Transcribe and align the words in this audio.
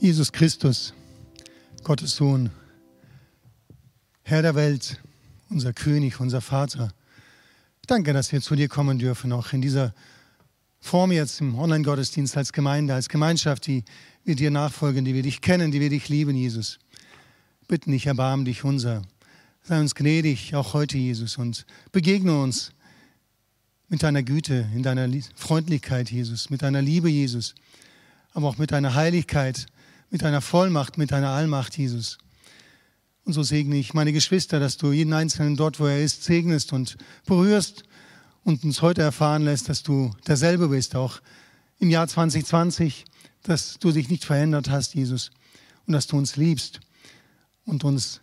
Jesus 0.00 0.30
Christus, 0.30 0.94
Gottes 1.82 2.14
Sohn, 2.14 2.50
Herr 4.22 4.42
der 4.42 4.54
Welt, 4.54 5.00
unser 5.50 5.72
König, 5.72 6.20
unser 6.20 6.40
Vater. 6.40 6.92
Danke, 7.88 8.12
dass 8.12 8.30
wir 8.30 8.40
zu 8.40 8.54
dir 8.54 8.68
kommen 8.68 9.00
dürfen, 9.00 9.32
auch 9.32 9.52
in 9.52 9.60
dieser 9.60 9.92
Form 10.78 11.10
jetzt 11.10 11.40
im 11.40 11.58
Online-Gottesdienst 11.58 12.36
als 12.36 12.52
Gemeinde, 12.52 12.94
als 12.94 13.08
Gemeinschaft, 13.08 13.66
die 13.66 13.82
wir 14.24 14.36
dir 14.36 14.52
nachfolgen, 14.52 15.04
die 15.04 15.14
wir 15.14 15.24
dich 15.24 15.40
kennen, 15.40 15.72
die 15.72 15.80
wir 15.80 15.90
dich 15.90 16.08
lieben, 16.08 16.36
Jesus. 16.36 16.78
Bitten 17.66 17.90
dich, 17.90 18.06
erbarm 18.06 18.44
dich 18.44 18.62
unser. 18.62 19.02
Sei 19.64 19.80
uns 19.80 19.96
gnädig, 19.96 20.54
auch 20.54 20.74
heute, 20.74 20.96
Jesus, 20.96 21.38
und 21.38 21.66
begegne 21.90 22.40
uns 22.40 22.70
mit 23.88 24.04
deiner 24.04 24.22
Güte, 24.22 24.68
in 24.76 24.84
deiner 24.84 25.08
Freundlichkeit, 25.34 26.08
Jesus, 26.08 26.50
mit 26.50 26.62
deiner 26.62 26.82
Liebe, 26.82 27.08
Jesus, 27.08 27.56
aber 28.32 28.46
auch 28.46 28.58
mit 28.58 28.70
deiner 28.70 28.94
Heiligkeit, 28.94 29.66
mit 30.10 30.22
deiner 30.22 30.40
Vollmacht, 30.40 30.98
mit 30.98 31.12
deiner 31.12 31.30
Allmacht, 31.30 31.76
Jesus. 31.76 32.18
Und 33.24 33.34
so 33.34 33.42
segne 33.42 33.76
ich 33.76 33.92
meine 33.92 34.12
Geschwister, 34.12 34.58
dass 34.58 34.78
du 34.78 34.92
jeden 34.92 35.12
Einzelnen 35.12 35.56
dort, 35.56 35.80
wo 35.80 35.86
er 35.86 36.02
ist, 36.02 36.24
segnest 36.24 36.72
und 36.72 36.96
berührst 37.26 37.84
und 38.44 38.64
uns 38.64 38.80
heute 38.80 39.02
erfahren 39.02 39.42
lässt, 39.42 39.68
dass 39.68 39.82
du 39.82 40.12
derselbe 40.26 40.68
bist, 40.68 40.96
auch 40.96 41.20
im 41.78 41.90
Jahr 41.90 42.08
2020, 42.08 43.04
dass 43.42 43.78
du 43.78 43.92
dich 43.92 44.08
nicht 44.08 44.24
verändert 44.24 44.70
hast, 44.70 44.94
Jesus, 44.94 45.30
und 45.86 45.92
dass 45.92 46.06
du 46.06 46.16
uns 46.16 46.36
liebst 46.36 46.80
und 47.66 47.84
uns 47.84 48.20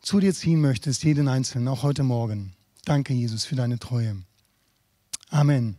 zu 0.00 0.18
dir 0.18 0.34
ziehen 0.34 0.60
möchtest, 0.60 1.04
jeden 1.04 1.28
Einzelnen, 1.28 1.68
auch 1.68 1.84
heute 1.84 2.02
Morgen. 2.02 2.54
Danke, 2.84 3.14
Jesus, 3.14 3.44
für 3.44 3.54
deine 3.54 3.78
Treue. 3.78 4.16
Amen. 5.30 5.76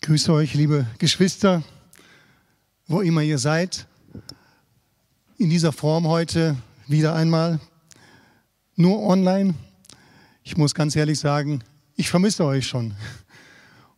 Grüße 0.00 0.32
euch, 0.32 0.54
liebe 0.54 0.86
Geschwister, 0.98 1.62
wo 2.86 3.00
immer 3.00 3.22
ihr 3.22 3.38
seid. 3.38 3.86
In 5.36 5.50
dieser 5.50 5.72
Form 5.72 6.06
heute 6.06 6.56
wieder 6.86 7.14
einmal 7.14 7.60
nur 8.76 9.02
online. 9.02 9.54
Ich 10.42 10.56
muss 10.56 10.74
ganz 10.74 10.96
ehrlich 10.96 11.18
sagen, 11.18 11.62
ich 11.96 12.08
vermisse 12.08 12.44
euch 12.44 12.66
schon. 12.66 12.94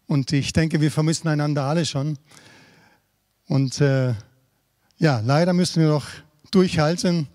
Und 0.07 0.33
ich 0.33 0.53
denke, 0.53 0.81
wir 0.81 0.91
vermissen 0.91 1.29
einander 1.29 1.65
alle 1.65 1.85
schon. 1.85 2.19
Und 3.47 3.81
äh, 3.81 4.15
ja, 4.99 5.21
leider 5.21 5.53
müssen 5.53 5.81
wir 5.81 5.89
noch 5.89 6.07
durchhalten, 6.51 7.29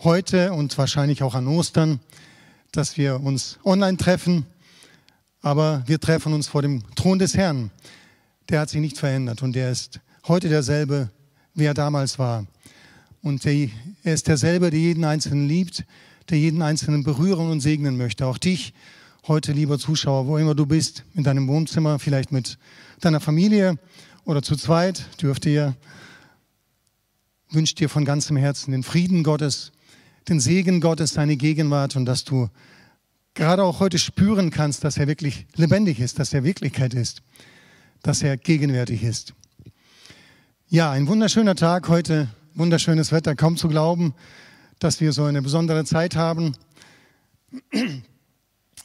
heute 0.00 0.52
und 0.52 0.76
wahrscheinlich 0.78 1.22
auch 1.22 1.34
an 1.34 1.46
Ostern, 1.46 2.00
dass 2.72 2.96
wir 2.96 3.20
uns 3.20 3.58
online 3.64 3.96
treffen. 3.96 4.46
Aber 5.42 5.82
wir 5.86 6.00
treffen 6.00 6.32
uns 6.32 6.48
vor 6.48 6.62
dem 6.62 6.82
Thron 6.94 7.18
des 7.18 7.34
Herrn 7.36 7.70
der 8.50 8.60
hat 8.60 8.70
sich 8.70 8.80
nicht 8.80 8.98
verändert 8.98 9.42
und 9.42 9.54
der 9.54 9.70
ist 9.70 10.00
heute 10.26 10.48
derselbe, 10.48 11.10
wie 11.54 11.64
er 11.64 11.74
damals 11.74 12.18
war. 12.18 12.46
Und 13.22 13.46
er 13.46 13.68
ist 14.02 14.28
derselbe, 14.28 14.70
der 14.70 14.80
jeden 14.80 15.04
Einzelnen 15.04 15.46
liebt, 15.46 15.84
der 16.28 16.38
jeden 16.38 16.62
Einzelnen 16.62 17.04
berühren 17.04 17.50
und 17.50 17.60
segnen 17.60 17.96
möchte. 17.96 18.26
Auch 18.26 18.38
dich 18.38 18.74
heute, 19.28 19.52
lieber 19.52 19.78
Zuschauer, 19.78 20.26
wo 20.26 20.38
immer 20.38 20.54
du 20.54 20.66
bist, 20.66 21.04
in 21.14 21.22
deinem 21.22 21.46
Wohnzimmer, 21.48 21.98
vielleicht 21.98 22.32
mit 22.32 22.58
deiner 23.00 23.20
Familie 23.20 23.78
oder 24.24 24.42
zu 24.42 24.56
zweit, 24.56 25.04
dürft 25.22 25.46
ihr, 25.46 25.76
wünscht 27.50 27.78
dir 27.78 27.88
von 27.88 28.04
ganzem 28.04 28.36
Herzen 28.36 28.72
den 28.72 28.82
Frieden 28.82 29.22
Gottes, 29.22 29.72
den 30.28 30.40
Segen 30.40 30.80
Gottes, 30.80 31.12
seine 31.12 31.36
Gegenwart 31.36 31.94
und 31.96 32.04
dass 32.04 32.24
du 32.24 32.48
gerade 33.34 33.62
auch 33.62 33.80
heute 33.80 33.98
spüren 33.98 34.50
kannst, 34.50 34.84
dass 34.84 34.96
er 34.96 35.06
wirklich 35.06 35.46
lebendig 35.54 36.00
ist, 36.00 36.18
dass 36.18 36.32
er 36.32 36.44
Wirklichkeit 36.44 36.94
ist 36.94 37.22
dass 38.02 38.22
er 38.22 38.36
gegenwärtig 38.36 39.02
ist. 39.02 39.34
Ja, 40.68 40.90
ein 40.90 41.06
wunderschöner 41.06 41.54
Tag 41.54 41.88
heute, 41.88 42.28
wunderschönes 42.54 43.12
Wetter, 43.12 43.34
kaum 43.34 43.56
zu 43.56 43.68
glauben, 43.68 44.14
dass 44.78 45.00
wir 45.00 45.12
so 45.12 45.24
eine 45.24 45.42
besondere 45.42 45.84
Zeit 45.84 46.16
haben. 46.16 46.56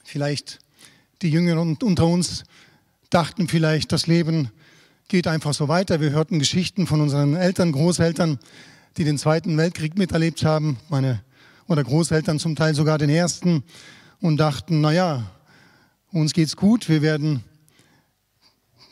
Vielleicht 0.04 0.60
die 1.22 1.30
Jüngeren 1.30 1.78
unter 1.82 2.06
uns 2.06 2.44
dachten 3.10 3.48
vielleicht, 3.48 3.92
das 3.92 4.08
Leben 4.08 4.52
geht 5.08 5.28
einfach 5.28 5.54
so 5.54 5.68
weiter. 5.68 6.02
Wir 6.02 6.12
hörten 6.12 6.40
Geschichten 6.40 6.86
von 6.86 7.00
unseren 7.00 7.36
Eltern, 7.36 7.72
Großeltern, 7.72 8.40
die 8.98 9.04
den 9.04 9.18
Zweiten 9.18 9.58
Weltkrieg 9.58 9.98
miterlebt 9.98 10.44
haben, 10.44 10.78
meine 10.90 11.22
oder 11.68 11.84
Großeltern 11.84 12.40
zum 12.40 12.56
Teil 12.56 12.76
sogar 12.76 12.98
den 12.98 13.10
ersten 13.10 13.64
und 14.22 14.38
dachten, 14.38 14.82
naja, 14.82 15.24
uns 16.12 16.34
geht's 16.34 16.56
gut, 16.56 16.88
wir 16.90 17.02
werden 17.02 17.44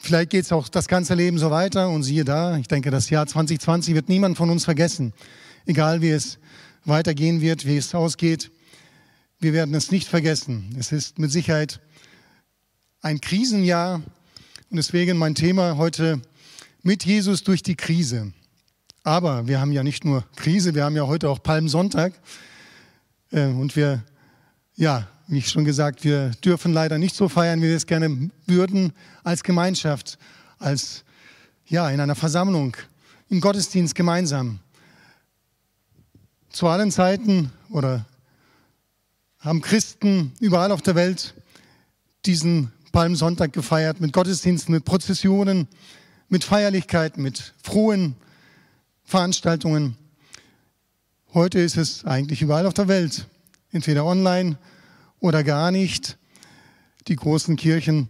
Vielleicht 0.05 0.31
geht 0.31 0.43
es 0.43 0.51
auch 0.51 0.67
das 0.67 0.89
ganze 0.89 1.13
Leben 1.13 1.37
so 1.37 1.49
weiter 1.49 1.87
und 1.87 2.03
siehe 2.03 2.25
da, 2.25 2.57
ich 2.57 2.67
denke, 2.67 2.91
das 2.91 3.09
Jahr 3.09 3.25
2020 3.25 3.95
wird 3.95 4.09
niemand 4.09 4.35
von 4.35 4.49
uns 4.49 4.65
vergessen. 4.65 5.13
Egal 5.65 6.01
wie 6.01 6.09
es 6.09 6.39
weitergehen 6.83 7.39
wird, 7.39 7.65
wie 7.65 7.77
es 7.77 7.95
ausgeht, 7.95 8.51
wir 9.39 9.53
werden 9.53 9.73
es 9.73 9.91
nicht 9.91 10.09
vergessen. 10.09 10.75
Es 10.77 10.91
ist 10.91 11.19
mit 11.19 11.31
Sicherheit 11.31 11.79
ein 13.01 13.21
Krisenjahr 13.21 14.01
und 14.69 14.75
deswegen 14.75 15.17
mein 15.17 15.35
Thema 15.35 15.77
heute 15.77 16.21
mit 16.81 17.05
Jesus 17.05 17.45
durch 17.45 17.63
die 17.63 17.75
Krise. 17.75 18.33
Aber 19.05 19.47
wir 19.47 19.61
haben 19.61 19.71
ja 19.71 19.83
nicht 19.83 20.03
nur 20.03 20.25
Krise, 20.35 20.75
wir 20.75 20.83
haben 20.83 20.97
ja 20.97 21.07
heute 21.07 21.29
auch 21.29 21.41
Palmsonntag 21.41 22.11
äh, 23.31 23.45
und 23.45 23.77
wir 23.77 24.03
ja, 24.75 25.07
wie 25.27 25.41
schon 25.41 25.65
gesagt, 25.65 26.03
wir 26.03 26.31
dürfen 26.43 26.73
leider 26.73 26.97
nicht 26.97 27.15
so 27.15 27.29
feiern, 27.29 27.61
wie 27.61 27.67
wir 27.67 27.75
es 27.75 27.87
gerne 27.87 28.29
würden, 28.45 28.93
als 29.23 29.43
Gemeinschaft, 29.43 30.17
als 30.59 31.03
ja, 31.65 31.89
in 31.89 31.99
einer 31.99 32.15
Versammlung, 32.15 32.75
im 33.29 33.39
Gottesdienst 33.39 33.95
gemeinsam. 33.95 34.59
Zu 36.49 36.67
allen 36.67 36.91
Zeiten 36.91 37.51
oder 37.69 38.05
haben 39.39 39.61
Christen 39.61 40.33
überall 40.39 40.71
auf 40.71 40.81
der 40.81 40.95
Welt 40.95 41.33
diesen 42.25 42.71
Palmsonntag 42.91 43.53
gefeiert 43.53 43.99
mit 43.99 44.13
Gottesdiensten, 44.13 44.73
mit 44.73 44.85
Prozessionen, 44.85 45.67
mit 46.29 46.43
Feierlichkeiten, 46.43 47.23
mit 47.23 47.53
frohen 47.61 48.15
Veranstaltungen. 49.03 49.97
Heute 51.33 51.59
ist 51.59 51.75
es 51.75 52.05
eigentlich 52.05 52.41
überall 52.41 52.67
auf 52.67 52.73
der 52.73 52.87
Welt, 52.87 53.27
entweder 53.73 54.05
online 54.05 54.57
oder 55.19 55.43
gar 55.43 55.71
nicht. 55.71 56.17
Die 57.07 57.17
großen 57.17 57.57
Kirchen, 57.57 58.07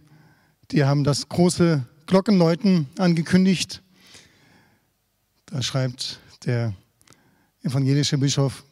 die 0.70 0.84
haben 0.84 1.02
das 1.02 1.28
große 1.28 1.84
Glockenläuten 2.06 2.86
angekündigt. 2.98 3.82
Da 5.46 5.62
schreibt 5.62 6.20
der 6.44 6.74
evangelische 7.62 8.18
Bischof, 8.18 8.62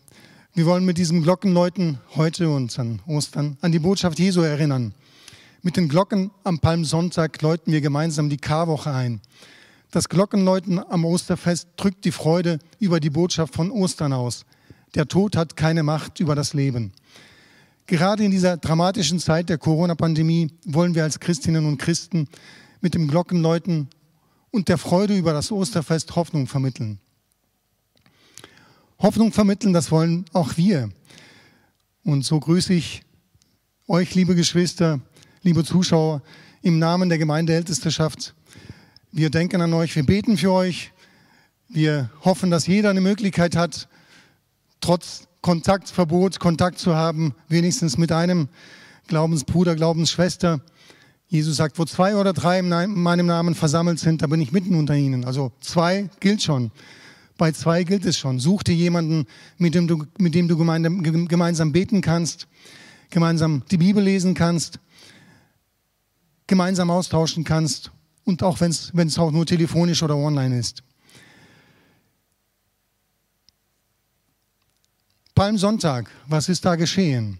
wir 0.55 0.67
wollen 0.67 0.85
mit 0.85 0.99
diesem 0.99 1.23
Glockenläuten 1.23 1.99
heute 2.15 2.51
und 2.51 2.79
an 2.79 3.01
Ostern 3.07 3.57
an 3.63 3.73
die 3.73 3.79
Botschaft 3.79 4.19
Jesu 4.19 4.43
erinnern. 4.43 4.93
Mit 5.63 5.79
den 5.79 5.89
Glocken 5.89 6.31
am 6.45 6.59
Palmsonntag 6.59 7.41
läuten 7.41 7.73
wir 7.73 7.81
gemeinsam 7.81 8.29
die 8.29 8.37
Karwoche 8.37 8.93
ein. 8.93 9.23
Das 9.91 10.09
Glockenläuten 10.09 10.79
am 10.79 11.05
Osterfest 11.05 11.69
drückt 11.77 12.05
die 12.05 12.13
Freude 12.13 12.59
über 12.79 13.01
die 13.01 13.11
Botschaft 13.11 13.55
von 13.55 13.71
Ostern 13.71 14.13
aus. 14.13 14.45
Der 14.95 15.09
Tod 15.09 15.37
hat 15.37 15.57
keine 15.57 15.83
Macht 15.83 16.21
über 16.21 16.35
das 16.35 16.53
Leben. 16.53 16.93
Gerade 17.87 18.25
in 18.25 18.31
dieser 18.31 18.57
dramatischen 18.57 19.19
Zeit 19.19 19.49
der 19.49 19.59
Corona-Pandemie 19.59 20.51
wollen 20.65 20.95
wir 20.95 21.03
als 21.03 21.19
Christinnen 21.19 21.67
und 21.67 21.79
Christen 21.79 22.29
mit 22.81 22.95
dem 22.95 23.09
Glockenläuten 23.09 23.89
und 24.51 24.69
der 24.69 24.79
Freude 24.79 25.17
über 25.17 25.33
das 25.33 25.51
Osterfest 25.51 26.15
Hoffnung 26.15 26.47
vermitteln. 26.47 26.99
Hoffnung 28.99 29.33
vermitteln, 29.33 29.73
das 29.73 29.91
wollen 29.91 30.27
auch 30.33 30.57
wir. 30.57 30.91
Und 32.05 32.25
so 32.25 32.39
grüße 32.39 32.73
ich 32.75 33.03
euch, 33.89 34.15
liebe 34.15 34.35
Geschwister, 34.35 35.01
liebe 35.43 35.65
Zuschauer, 35.65 36.23
im 36.63 36.79
Namen 36.79 37.09
der 37.09 37.19
Gemeindeältesteschaft. 37.19 38.35
Wir 39.11 39.31
denken 39.31 39.61
an 39.61 39.73
euch, 39.75 39.97
wir 39.97 40.06
beten 40.06 40.37
für 40.37 40.53
euch. 40.53 40.93
Wir 41.69 42.11
hoffen, 42.25 42.50
dass 42.50 42.67
jeder 42.67 42.91
eine 42.91 43.00
Möglichkeit 43.00 43.56
hat, 43.56 43.88
trotz 44.82 45.29
Kontaktverbot, 45.40 46.38
Kontakt 46.38 46.79
zu 46.79 46.94
haben, 46.94 47.34
wenigstens 47.49 47.96
mit 47.96 48.12
einem 48.12 48.49
Glaubensbruder, 49.08 49.75
Glaubensschwester. 49.75 50.61
Jesus 51.26 51.56
sagt, 51.56 51.79
wo 51.79 51.84
zwei 51.84 52.14
oder 52.17 52.32
drei 52.32 52.58
in 52.58 52.69
meinem 52.69 53.26
Namen 53.26 53.55
versammelt 53.55 53.99
sind, 53.99 54.23
da 54.23 54.26
bin 54.26 54.40
ich 54.40 54.52
mitten 54.52 54.75
unter 54.75 54.94
ihnen. 54.94 55.25
Also 55.25 55.50
zwei 55.61 56.11
gilt 56.20 56.43
schon. 56.43 56.70
Bei 57.38 57.50
zwei 57.52 57.82
gilt 57.84 58.05
es 58.05 58.19
schon. 58.19 58.38
Such 58.38 58.62
dir 58.62 58.75
jemanden, 58.75 59.26
mit 59.56 59.75
dem 59.75 59.88
du, 59.88 60.05
mit 60.19 60.34
dem 60.34 60.46
du 60.46 60.56
gemeinsam 60.56 61.73
beten 61.73 62.02
kannst, 62.02 62.46
gemeinsam 63.11 63.62
die 63.70 63.78
Bibel 63.78 64.02
lesen 64.02 64.35
kannst, 64.35 64.78
gemeinsam 66.46 66.90
austauschen 66.90 67.44
kannst 67.44 67.90
und 68.25 68.43
auch 68.43 68.61
wenn 68.61 68.70
es 68.70 69.19
auch 69.19 69.32
nur 69.32 69.46
telefonisch 69.46 70.02
oder 70.02 70.17
online 70.17 70.58
ist. 70.58 70.82
Palmsonntag, 75.34 76.11
was 76.26 76.49
ist 76.49 76.64
da 76.64 76.76
geschehen? 76.76 77.38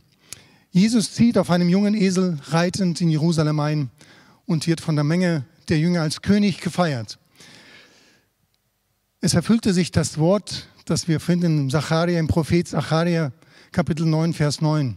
Jesus 0.71 1.13
zieht 1.13 1.37
auf 1.37 1.51
einem 1.51 1.69
jungen 1.69 1.95
Esel 1.95 2.39
reitend 2.49 3.01
in 3.03 3.11
Jerusalem 3.11 3.61
ein 3.61 3.91
und 4.47 4.67
wird 4.67 4.81
von 4.81 4.95
der 4.95 5.05
Menge 5.05 5.45
der 5.69 5.79
Jünger 5.79 6.01
als 6.01 6.23
König 6.23 6.63
gefeiert. 6.63 7.19
Es 9.21 9.35
erfüllte 9.35 9.75
sich 9.75 9.91
das 9.91 10.17
Wort, 10.17 10.69
das 10.87 11.07
wir 11.07 11.21
finden 11.21 11.59
im 11.59 11.71
Zacharia, 11.71 12.19
im 12.19 12.29
Prophet 12.29 12.67
Zacharia, 12.67 13.31
Kapitel 13.71 14.07
9, 14.07 14.33
Vers 14.33 14.63
9. 14.63 14.97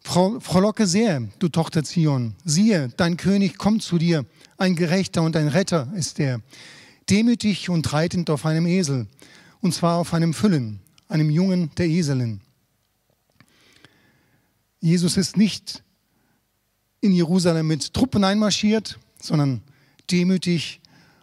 Frohlocke 0.00 0.86
sehr, 0.86 1.22
du 1.38 1.48
Tochter 1.48 1.82
Zion. 1.82 2.36
Siehe, 2.44 2.90
dein 2.96 3.16
König 3.16 3.58
kommt 3.58 3.82
zu 3.82 3.98
dir. 3.98 4.24
Ein 4.58 4.76
Gerechter 4.76 5.22
und 5.22 5.34
ein 5.34 5.48
Retter 5.48 5.88
ist 5.96 6.20
er. 6.20 6.40
Demütig 7.10 7.70
und 7.70 7.92
reitend 7.92 8.30
auf 8.30 8.46
einem 8.46 8.66
Esel. 8.66 9.06
Und 9.60 9.74
zwar 9.74 9.96
auf 9.96 10.14
einem 10.14 10.32
Füllen, 10.32 10.80
einem 11.08 11.30
Jungen 11.30 11.70
der 11.76 11.86
Eselin. 11.86 12.40
Jesus 14.80 15.16
ist 15.16 15.36
nicht 15.36 15.82
in 17.00 17.12
Jerusalem 17.12 17.66
mit 17.66 17.94
Truppen 17.94 18.24
einmarschiert, 18.24 18.98
sondern 19.20 19.62
demütig 20.10 20.80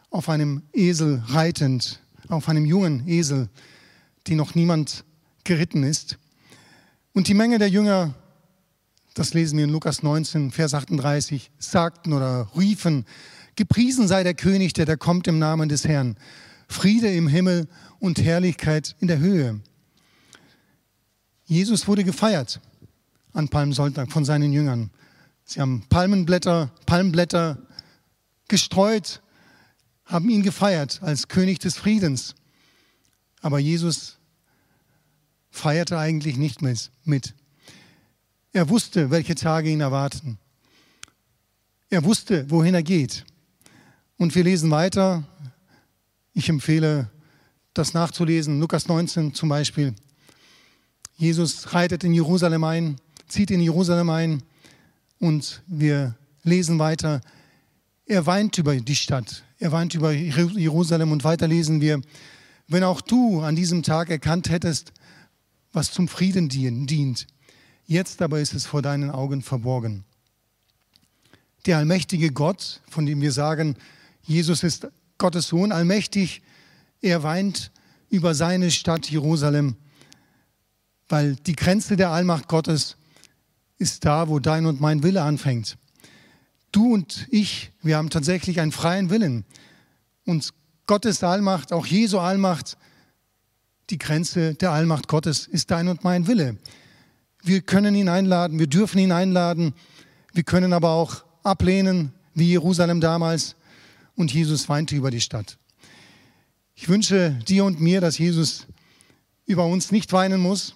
auf 0.10 0.30
einem 0.30 0.64
Esel 0.74 1.24
reitend, 1.28 2.00
auf 2.28 2.50
einem 2.50 2.66
jungen 2.66 3.08
Esel, 3.08 3.50
die 4.28 4.36
noch 4.36 4.56
niemand 4.56 5.04
geritten 5.44 5.84
ist. 5.84 6.18
Und 7.14 7.28
die 7.28 7.34
Menge 7.34 7.60
der 7.60 7.70
Jünger, 7.70 8.14
das 9.14 9.34
lesen 9.34 9.58
wir 9.58 9.66
in 9.66 9.72
Lukas 9.72 10.04
19, 10.04 10.52
Vers 10.52 10.74
38, 10.74 11.52
sagten 11.58 12.14
oder 12.14 12.50
riefen, 12.56 13.06
gepriesen 13.56 14.08
sei 14.08 14.24
der 14.24 14.34
König, 14.34 14.74
der 14.74 14.86
da 14.86 14.96
kommt 14.96 15.28
im 15.28 15.40
Namen 15.40 15.70
des 15.70 15.86
Herrn. 15.86 16.18
Friede 16.68 17.14
im 17.14 17.28
Himmel 17.28 17.68
und 18.00 18.22
Herrlichkeit 18.22 18.96
in 19.00 19.08
der 19.08 19.20
Höhe. 19.20 19.60
Jesus 21.46 21.88
wurde 21.88 22.04
gefeiert 22.04 22.60
an 23.34 23.50
Palmsonntag 23.50 24.12
von 24.12 24.26
seinen 24.26 24.54
Jüngern. 24.54 24.90
Sie 25.44 25.60
haben 25.60 25.84
Palmenblätter, 25.90 26.72
Palmblätter 26.86 27.58
gestreut, 28.48 29.22
haben 30.06 30.30
ihn 30.30 30.44
gefeiert 30.44 31.02
als 31.02 31.28
König 31.28 31.60
des 31.60 31.76
Friedens. 31.76 32.36
Aber 33.42 33.60
Jesus 33.60 34.18
feierte 35.50 35.98
eigentlich 35.98 36.38
nicht 36.38 36.62
mit. 36.62 37.34
Er 38.54 38.70
wusste, 38.70 39.12
welche 39.12 39.36
Tage 39.36 39.70
ihn 39.70 39.82
erwarten. 39.82 40.38
Er 41.90 42.04
wusste, 42.04 42.50
wohin 42.50 42.74
er 42.74 42.84
geht. 42.84 43.26
Und 44.18 44.34
wir 44.36 44.44
lesen 44.44 44.72
weiter. 44.72 45.24
Ich 46.34 46.50
empfehle, 46.50 47.10
das 47.74 47.94
nachzulesen. 47.94 48.60
Lukas 48.60 48.88
19 48.88 49.34
zum 49.34 49.50
Beispiel. 49.50 49.96
Jesus 51.16 51.74
reitet 51.74 52.04
in 52.04 52.14
Jerusalem 52.14 52.64
ein 52.64 52.98
zieht 53.34 53.50
in 53.50 53.62
Jerusalem 53.62 54.12
ein 54.12 54.44
und 55.20 55.64
wir 55.66 56.16
lesen 56.44 56.78
weiter. 56.78 57.20
Er 58.06 58.28
weint 58.28 58.60
über 58.60 58.76
die 58.76 58.96
Stadt, 58.96 59.44
er 59.58 59.72
weint 59.72 59.96
über 59.96 60.12
Jerusalem 60.12 61.12
und 61.12 61.24
weiter 61.24 61.48
lesen 61.48 61.82
wir, 61.82 62.00
wenn 62.68 62.84
auch 62.84 63.02
du 63.02 63.42
an 63.42 63.56
diesem 63.56 63.82
Tag 63.82 64.12
erkannt 64.12 64.50
hättest, 64.50 64.94
was 65.72 65.92
zum 65.92 66.08
Frieden 66.08 66.48
dient, 66.48 67.26
jetzt 67.88 68.22
aber 68.22 68.40
ist 68.40 68.54
es 68.54 68.68
vor 68.68 68.84
deinen 68.84 69.10
Augen 69.10 69.42
verborgen. 69.42 70.04
Der 71.66 71.78
allmächtige 71.78 72.32
Gott, 72.32 72.82
von 72.88 73.08
dem 73.08 73.20
wir 73.22 73.32
sagen, 73.32 73.78
Jesus 74.22 74.62
ist 74.62 74.88
Gottes 75.18 75.48
Sohn, 75.48 75.72
allmächtig, 75.72 76.44
er 77.02 77.24
weint 77.24 77.72
über 78.12 78.36
seine 78.36 78.70
Stadt 78.70 79.10
Jerusalem, 79.10 79.76
weil 81.14 81.36
die 81.36 81.56
Grenze 81.56 81.96
der 81.96 82.10
Allmacht 82.10 82.48
Gottes 82.48 82.98
ist 83.78 84.04
da, 84.04 84.30
wo 84.30 84.40
dein 84.40 84.66
und 84.66 84.82
mein 84.82 85.04
Wille 85.04 85.22
anfängt. 85.22 85.78
Du 86.72 86.92
und 86.92 87.28
ich, 87.30 87.72
wir 87.84 87.98
haben 87.98 88.10
tatsächlich 88.10 88.60
einen 88.60 88.72
freien 88.72 89.12
Willen. 89.12 89.46
Und 90.26 90.56
Gottes 90.88 91.24
Allmacht, 91.24 91.72
auch 91.72 91.86
Jesu 91.86 92.18
Allmacht, 92.18 92.80
die 93.92 94.00
Grenze 94.00 94.56
der 94.56 94.72
Allmacht 94.72 95.08
Gottes 95.08 95.46
ist 95.46 95.70
dein 95.70 95.88
und 95.88 96.04
mein 96.04 96.26
Wille. 96.26 96.58
Wir 97.44 97.62
können 97.62 97.94
ihn 97.94 98.10
einladen, 98.10 98.58
wir 98.58 98.66
dürfen 98.66 98.98
ihn 98.98 99.12
einladen, 99.12 99.76
wir 100.34 100.42
können 100.42 100.74
aber 100.74 100.94
auch 100.94 101.24
ablehnen, 101.44 102.12
wie 102.34 102.50
Jerusalem 102.50 103.02
damals. 103.02 103.56
Und 104.16 104.34
Jesus 104.34 104.68
weinte 104.68 104.96
über 104.96 105.12
die 105.12 105.22
Stadt. 105.22 105.60
Ich 106.74 106.90
wünsche 106.90 107.38
dir 107.48 107.66
und 107.66 107.80
mir, 107.80 108.02
dass 108.02 108.18
Jesus 108.18 108.66
über 109.46 109.68
uns 109.68 109.92
nicht 109.92 110.12
weinen 110.12 110.42
muss, 110.42 110.74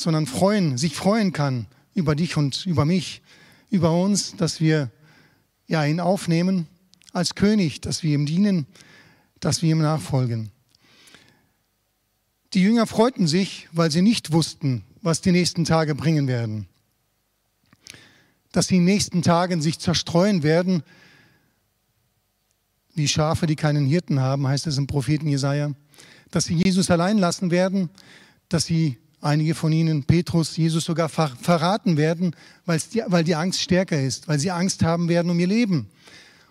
sondern 0.00 0.26
freuen, 0.26 0.78
sich 0.78 0.96
freuen 0.96 1.32
kann 1.32 1.66
über 1.94 2.14
dich 2.14 2.36
und 2.36 2.64
über 2.66 2.84
mich, 2.84 3.22
über 3.70 3.92
uns, 3.92 4.36
dass 4.36 4.60
wir 4.60 4.90
ja, 5.66 5.84
ihn 5.84 6.00
aufnehmen 6.00 6.66
als 7.12 7.34
König, 7.34 7.80
dass 7.80 8.02
wir 8.02 8.14
ihm 8.14 8.26
dienen, 8.26 8.66
dass 9.40 9.62
wir 9.62 9.70
ihm 9.70 9.80
nachfolgen. 9.80 10.50
Die 12.54 12.62
Jünger 12.62 12.86
freuten 12.86 13.26
sich, 13.26 13.68
weil 13.72 13.90
sie 13.90 14.02
nicht 14.02 14.32
wussten, 14.32 14.84
was 15.02 15.20
die 15.20 15.32
nächsten 15.32 15.64
Tage 15.64 15.94
bringen 15.94 16.26
werden. 16.26 16.66
Dass 18.52 18.66
sie 18.66 18.76
in 18.76 18.86
den 18.86 18.92
nächsten 18.94 19.22
Tagen 19.22 19.62
sich 19.62 19.78
zerstreuen 19.78 20.42
werden, 20.42 20.82
wie 22.94 23.06
Schafe, 23.06 23.46
die 23.46 23.54
keinen 23.54 23.86
Hirten 23.86 24.18
haben, 24.18 24.48
heißt 24.48 24.66
es 24.66 24.78
im 24.78 24.88
Propheten 24.88 25.28
Jesaja. 25.28 25.72
Dass 26.30 26.46
sie 26.46 26.54
Jesus 26.54 26.90
allein 26.90 27.18
lassen 27.18 27.50
werden, 27.52 27.90
dass 28.48 28.64
sie 28.64 28.98
einige 29.20 29.54
von 29.54 29.72
ihnen, 29.72 30.04
Petrus, 30.04 30.56
Jesus 30.56 30.84
sogar 30.84 31.08
ver 31.08 31.28
verraten 31.40 31.96
werden, 31.96 32.34
die, 32.66 33.02
weil 33.06 33.24
die 33.24 33.34
Angst 33.34 33.60
stärker 33.60 34.00
ist, 34.00 34.28
weil 34.28 34.38
sie 34.38 34.50
Angst 34.50 34.82
haben 34.82 35.08
werden 35.08 35.30
um 35.30 35.38
ihr 35.38 35.46
Leben 35.46 35.88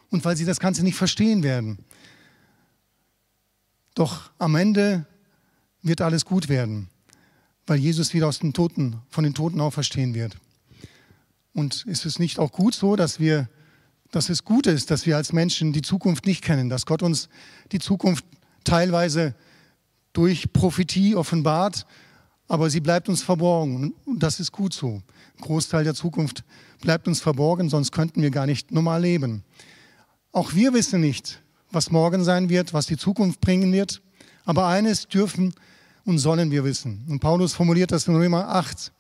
und 0.10 0.24
weil 0.26 0.38
sie 0.38 0.46
das 0.46 0.60
Ganze 0.60 0.84
nicht 0.84 0.96
verstehen 0.96 1.44
werden. 1.44 1.80
Doch 3.96 4.32
am 4.38 4.56
Ende 4.56 5.06
wird 5.82 6.02
alles 6.02 6.26
gut 6.26 6.50
werden, 6.50 6.90
weil 7.68 7.80
Jesus 7.80 8.14
wieder 8.14 8.28
aus 8.28 8.40
den 8.40 8.54
Toten, 8.54 9.02
von 9.10 9.24
den 9.24 9.34
Toten 9.34 9.62
auferstehen 9.62 10.14
wird. 10.14 10.38
Und 11.54 11.86
ist 11.86 12.06
es 12.06 12.20
nicht 12.20 12.40
auch 12.40 12.52
gut 12.52 12.76
so, 12.76 12.96
dass 12.96 13.20
wir, 13.20 13.50
dass 14.12 14.30
es 14.30 14.44
gut 14.44 14.68
ist, 14.68 14.92
dass 14.92 15.06
wir 15.06 15.18
als 15.18 15.34
Menschen 15.34 15.74
die 15.74 15.82
Zukunft 15.82 16.26
nicht 16.26 16.44
kennen, 16.44 16.70
dass 16.70 16.86
Gott 16.86 17.02
uns 17.02 17.30
die 17.72 17.80
Zukunft 17.80 18.26
teilweise 18.64 19.36
durch 20.14 20.54
Prophetie 20.54 21.16
offenbart, 21.16 21.86
aber 22.50 22.70
sie 22.70 22.82
bleibt 22.82 23.08
uns 23.08 23.22
verborgen. 23.22 23.94
Und 24.06 24.24
das 24.24 24.40
ist 24.40 24.52
gut 24.52 24.74
so. 24.74 25.02
Ein 25.38 25.42
Großteil 25.42 25.84
der 25.86 25.94
Zukunft 25.94 26.44
bleibt 26.82 27.08
uns 27.08 27.22
verborgen, 27.22 27.70
sonst 27.70 27.92
könnten 27.92 28.22
wir 28.22 28.32
gar 28.32 28.48
nicht 28.48 28.72
normal 28.72 29.04
leben. 29.04 29.44
Auch 30.32 30.54
wir 30.54 30.74
wissen 30.74 31.00
nicht, 31.00 31.42
was 31.72 31.92
morgen 31.92 32.24
sein 32.24 32.50
wird, 32.50 32.74
was 32.74 32.88
die 32.88 32.98
Zukunft 32.98 33.40
bringen 33.40 33.72
wird. 33.72 34.02
Aber 34.46 34.68
eines 34.68 35.08
dürfen 35.08 35.54
und 36.06 36.18
sollen 36.18 36.50
wir 36.50 36.64
wissen. 36.64 37.06
Und 37.08 37.20
Paulus 37.20 37.54
formuliert 37.54 37.92
das 37.92 38.08
in 38.08 38.16
Römer 38.16 38.50
8. 38.50 38.92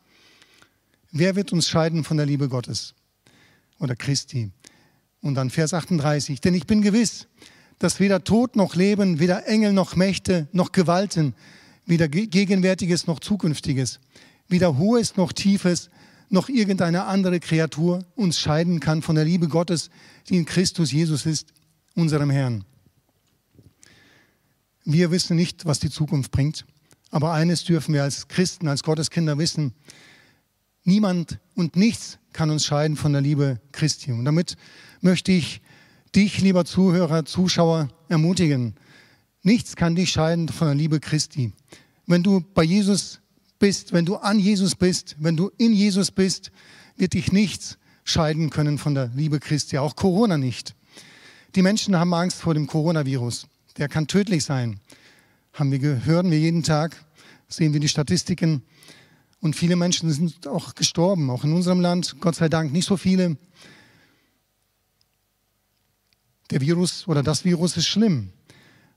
Wer 1.11 1.35
wird 1.35 1.51
uns 1.51 1.67
scheiden 1.67 2.03
von 2.03 2.17
der 2.17 2.27
Liebe 2.27 2.49
Gottes 2.49 2.93
oder 3.79 3.95
Christi? 3.95 4.51
Und 5.21 5.33
dann 5.33 5.49
Vers 5.49 5.73
38. 5.73 6.39
Denn 6.39 6.53
ich 6.53 6.67
bin 6.67 6.83
gewiss, 6.83 7.27
dass 7.79 7.99
weder 7.99 8.23
Tod 8.23 8.55
noch 8.55 8.75
Leben, 8.75 9.19
weder 9.19 9.47
Engel 9.47 9.73
noch 9.73 9.95
Mächte 9.95 10.47
noch 10.51 10.71
Gewalten, 10.71 11.33
weder 11.89 12.07
Gegenwärtiges 12.07 13.07
noch 13.07 13.19
Zukünftiges, 13.19 13.99
weder 14.47 14.77
Hohes 14.77 15.17
noch 15.17 15.33
Tiefes, 15.33 15.89
noch 16.29 16.47
irgendeine 16.47 17.05
andere 17.05 17.39
Kreatur 17.39 18.05
uns 18.15 18.39
scheiden 18.39 18.79
kann 18.79 19.01
von 19.01 19.15
der 19.15 19.25
Liebe 19.25 19.47
Gottes, 19.47 19.89
die 20.29 20.37
in 20.37 20.45
Christus 20.45 20.91
Jesus 20.91 21.25
ist, 21.25 21.51
unserem 21.95 22.29
Herrn. 22.29 22.63
Wir 24.85 25.09
wissen 25.09 25.35
nicht, 25.35 25.65
was 25.65 25.79
die 25.79 25.89
Zukunft 25.89 26.31
bringt, 26.31 26.65
aber 27.09 27.33
eines 27.33 27.63
dürfen 27.63 27.95
wir 27.95 28.03
als 28.03 28.27
Christen, 28.27 28.67
als 28.67 28.83
Gotteskinder 28.83 29.39
wissen, 29.39 29.73
niemand 30.83 31.39
und 31.55 31.75
nichts 31.75 32.19
kann 32.33 32.51
uns 32.51 32.65
scheiden 32.65 32.97
von 32.97 33.13
der 33.13 33.21
Liebe 33.21 33.59
Christi. 33.71 34.11
Und 34.11 34.25
damit 34.25 34.57
möchte 35.01 35.31
ich 35.31 35.61
dich, 36.15 36.39
lieber 36.41 36.65
Zuhörer, 36.65 37.25
Zuschauer, 37.25 37.89
ermutigen, 38.09 38.75
Nichts 39.41 39.75
kann 39.75 39.95
dich 39.95 40.11
scheiden 40.11 40.49
von 40.49 40.67
der 40.67 40.75
Liebe 40.75 40.99
Christi. 40.99 41.53
Wenn 42.05 42.23
du 42.23 42.41
bei 42.53 42.63
Jesus 42.63 43.21
bist, 43.59 43.93
wenn 43.93 44.05
du 44.05 44.15
an 44.15 44.39
Jesus 44.39 44.75
bist, 44.75 45.15
wenn 45.19 45.37
du 45.37 45.51
in 45.57 45.73
Jesus 45.73 46.11
bist, 46.11 46.51
wird 46.97 47.13
dich 47.13 47.31
nichts 47.31 47.77
scheiden 48.03 48.49
können 48.49 48.77
von 48.77 48.95
der 48.95 49.11
Liebe 49.15 49.39
Christi, 49.39 49.77
auch 49.77 49.95
Corona 49.95 50.37
nicht. 50.37 50.75
Die 51.55 51.61
Menschen 51.61 51.95
haben 51.95 52.13
Angst 52.13 52.41
vor 52.41 52.53
dem 52.53 52.67
Coronavirus. 52.67 53.47
Der 53.77 53.87
kann 53.87 54.07
tödlich 54.07 54.43
sein. 54.43 54.79
Haben 55.53 55.71
wir, 55.71 56.05
hören 56.05 56.31
wir 56.31 56.39
jeden 56.39 56.63
Tag, 56.63 57.05
sehen 57.47 57.73
wir 57.73 57.79
die 57.79 57.87
Statistiken. 57.87 58.63
Und 59.39 59.55
viele 59.55 59.75
Menschen 59.75 60.11
sind 60.11 60.47
auch 60.47 60.75
gestorben, 60.75 61.29
auch 61.29 61.43
in 61.43 61.53
unserem 61.53 61.79
Land. 61.79 62.17
Gott 62.19 62.35
sei 62.35 62.49
Dank 62.49 62.73
nicht 62.73 62.85
so 62.85 62.97
viele. 62.97 63.37
Der 66.49 66.61
Virus 66.61 67.07
oder 67.07 67.23
das 67.23 67.45
Virus 67.45 67.77
ist 67.77 67.87
schlimm. 67.87 68.31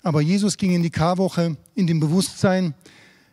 Aber 0.03 0.21
Jesus 0.21 0.57
ging 0.57 0.73
in 0.73 0.83
die 0.83 0.91
Karwoche 0.91 1.57
in 1.75 1.87
dem 1.87 2.01
Bewusstsein, 2.01 2.75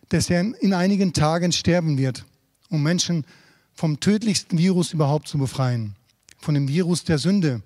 dass 0.10 0.30
er 0.30 0.42
in 0.62 0.74
einigen 0.74 1.14
Tagen 1.14 1.52
sterben 1.52 1.98
wird, 1.98 2.26
um 2.70 2.84
Menschen 2.84 3.26
vom 3.74 4.00
tödlichsten 4.00 4.58
Virus 4.58 4.94
überhaupt 4.94 5.28
zu 5.28 5.38
befreien, 5.38 5.96
von 6.38 6.54
dem 6.54 6.68
Virus 6.68 7.04
der 7.04 7.18
Sünde. 7.18 7.62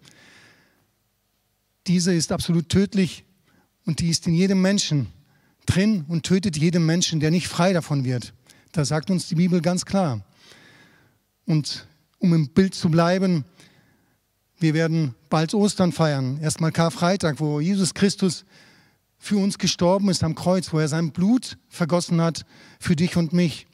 diese 1.88 2.14
ist 2.14 2.32
absolut 2.32 2.70
tödlich 2.70 3.26
und 3.86 4.00
die 4.00 4.10
ist 4.10 4.26
in 4.28 4.34
jedem 4.34 4.62
Menschen 4.62 5.08
drin 5.66 6.06
und 6.08 6.24
tötet 6.24 6.56
jeden 6.58 6.86
Menschen, 6.86 7.20
der 7.20 7.32
nicht 7.32 7.48
frei 7.48 7.74
davon 7.74 8.06
wird. 8.06 8.34
Da 8.72 8.86
sagt 8.86 9.12
uns 9.12 9.28
die 9.28 9.36
Bibel 9.36 9.62
ganz 9.62 9.86
klar. 9.86 10.22
Und 11.46 11.88
um 12.20 12.34
im 12.34 12.50
Bild 12.50 12.74
zu 12.74 12.90
bleiben, 12.90 13.44
wir 14.60 14.74
werden 14.74 15.14
bald 15.30 15.54
Ostern 15.54 15.92
feiern, 15.92 16.40
erstmal 16.42 16.72
Karfreitag, 16.72 17.40
wo 17.40 17.60
Jesus 17.60 17.94
Christus 17.94 18.46
für 19.24 19.38
uns 19.38 19.58
gestorben 19.58 20.10
ist 20.10 20.22
am 20.22 20.36
Kreuz, 20.36 20.74
wo 20.74 20.80
er 20.80 20.90
sein 20.90 21.12
Blut 21.14 21.58
vergossen 21.70 22.20
hat 22.20 22.46
für 22.78 22.94
dich 22.94 23.16
und 23.16 23.32
mich. 23.32 23.68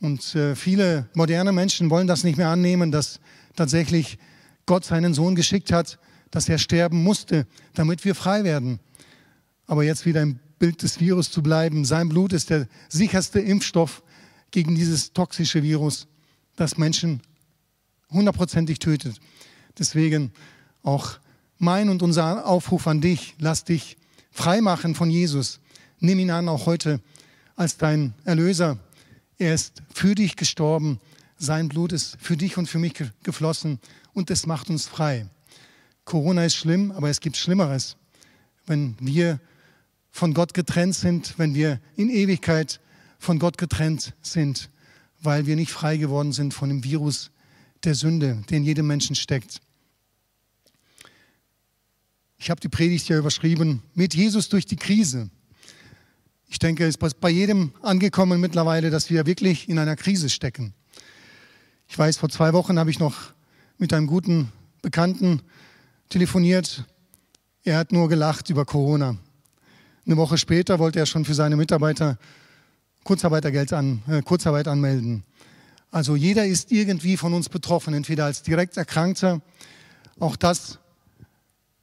Und 0.00 0.34
äh, 0.34 0.56
viele 0.56 1.06
moderne 1.12 1.52
Menschen 1.52 1.90
wollen 1.90 2.06
das 2.06 2.24
nicht 2.24 2.38
mehr 2.38 2.48
annehmen, 2.48 2.90
dass 2.90 3.20
tatsächlich 3.56 4.16
Gott 4.64 4.86
seinen 4.86 5.12
Sohn 5.12 5.34
geschickt 5.34 5.70
hat, 5.70 5.98
dass 6.30 6.48
er 6.48 6.56
sterben 6.56 7.02
musste, 7.02 7.46
damit 7.74 8.06
wir 8.06 8.14
frei 8.14 8.42
werden. 8.42 8.80
Aber 9.66 9.84
jetzt 9.84 10.06
wieder 10.06 10.22
im 10.22 10.38
Bild 10.58 10.82
des 10.82 10.98
Virus 10.98 11.30
zu 11.30 11.42
bleiben, 11.42 11.84
sein 11.84 12.08
Blut 12.08 12.32
ist 12.32 12.48
der 12.48 12.66
sicherste 12.88 13.40
Impfstoff 13.40 14.02
gegen 14.50 14.76
dieses 14.76 15.12
toxische 15.12 15.62
Virus, 15.62 16.06
das 16.56 16.78
Menschen 16.78 17.20
hundertprozentig 18.10 18.78
tötet. 18.78 19.20
Deswegen 19.78 20.32
auch 20.82 21.18
mein 21.58 21.90
und 21.90 22.02
unser 22.02 22.46
Aufruf 22.46 22.86
an 22.86 23.02
dich, 23.02 23.34
lass 23.38 23.64
dich 23.64 23.98
frei 24.34 24.60
machen 24.60 24.94
von 24.94 25.08
Jesus. 25.08 25.60
Nimm 26.00 26.18
ihn 26.18 26.30
an, 26.30 26.48
auch 26.48 26.66
heute 26.66 27.00
als 27.56 27.78
dein 27.78 28.12
Erlöser. 28.24 28.78
Er 29.38 29.54
ist 29.54 29.82
für 29.94 30.14
dich 30.14 30.36
gestorben. 30.36 31.00
Sein 31.38 31.68
Blut 31.68 31.92
ist 31.92 32.18
für 32.20 32.36
dich 32.36 32.58
und 32.58 32.66
für 32.66 32.78
mich 32.78 32.94
geflossen 33.22 33.78
und 34.12 34.30
es 34.30 34.46
macht 34.46 34.68
uns 34.68 34.86
frei. 34.86 35.26
Corona 36.04 36.44
ist 36.44 36.56
schlimm, 36.56 36.90
aber 36.92 37.08
es 37.08 37.20
gibt 37.20 37.36
Schlimmeres. 37.36 37.96
Wenn 38.66 38.96
wir 39.00 39.40
von 40.10 40.34
Gott 40.34 40.52
getrennt 40.52 40.94
sind, 40.94 41.38
wenn 41.38 41.54
wir 41.54 41.80
in 41.96 42.10
Ewigkeit 42.10 42.80
von 43.18 43.38
Gott 43.38 43.56
getrennt 43.56 44.14
sind, 44.20 44.68
weil 45.22 45.46
wir 45.46 45.56
nicht 45.56 45.72
frei 45.72 45.96
geworden 45.96 46.32
sind 46.32 46.54
von 46.54 46.68
dem 46.68 46.84
Virus 46.84 47.30
der 47.84 47.94
Sünde, 47.94 48.42
der 48.50 48.58
in 48.58 48.64
jedem 48.64 48.86
Menschen 48.86 49.16
steckt. 49.16 49.60
Ich 52.44 52.50
habe 52.50 52.60
die 52.60 52.68
Predigt 52.68 53.08
ja 53.08 53.16
überschrieben, 53.16 53.82
mit 53.94 54.14
Jesus 54.14 54.50
durch 54.50 54.66
die 54.66 54.76
Krise. 54.76 55.30
Ich 56.46 56.58
denke, 56.58 56.84
es 56.84 56.96
ist 56.96 57.18
bei 57.18 57.30
jedem 57.30 57.72
angekommen 57.80 58.38
mittlerweile, 58.38 58.90
dass 58.90 59.08
wir 59.08 59.24
wirklich 59.24 59.66
in 59.70 59.78
einer 59.78 59.96
Krise 59.96 60.28
stecken. 60.28 60.74
Ich 61.88 61.98
weiß, 61.98 62.18
vor 62.18 62.28
zwei 62.28 62.52
Wochen 62.52 62.78
habe 62.78 62.90
ich 62.90 62.98
noch 62.98 63.32
mit 63.78 63.94
einem 63.94 64.06
guten 64.06 64.52
Bekannten 64.82 65.40
telefoniert. 66.10 66.84
Er 67.62 67.78
hat 67.78 67.92
nur 67.92 68.10
gelacht 68.10 68.50
über 68.50 68.66
Corona. 68.66 69.16
Eine 70.04 70.18
Woche 70.18 70.36
später 70.36 70.78
wollte 70.78 70.98
er 70.98 71.06
schon 71.06 71.24
für 71.24 71.32
seine 71.32 71.56
Mitarbeiter 71.56 72.18
Kurzarbeitergeld 73.04 73.72
an, 73.72 74.02
äh, 74.06 74.20
Kurzarbeit 74.20 74.68
anmelden. 74.68 75.24
Also 75.90 76.14
jeder 76.14 76.44
ist 76.44 76.72
irgendwie 76.72 77.16
von 77.16 77.32
uns 77.32 77.48
betroffen, 77.48 77.94
entweder 77.94 78.26
als 78.26 78.42
direkt 78.42 78.76
Erkrankter. 78.76 79.40
Auch 80.20 80.36
das 80.36 80.78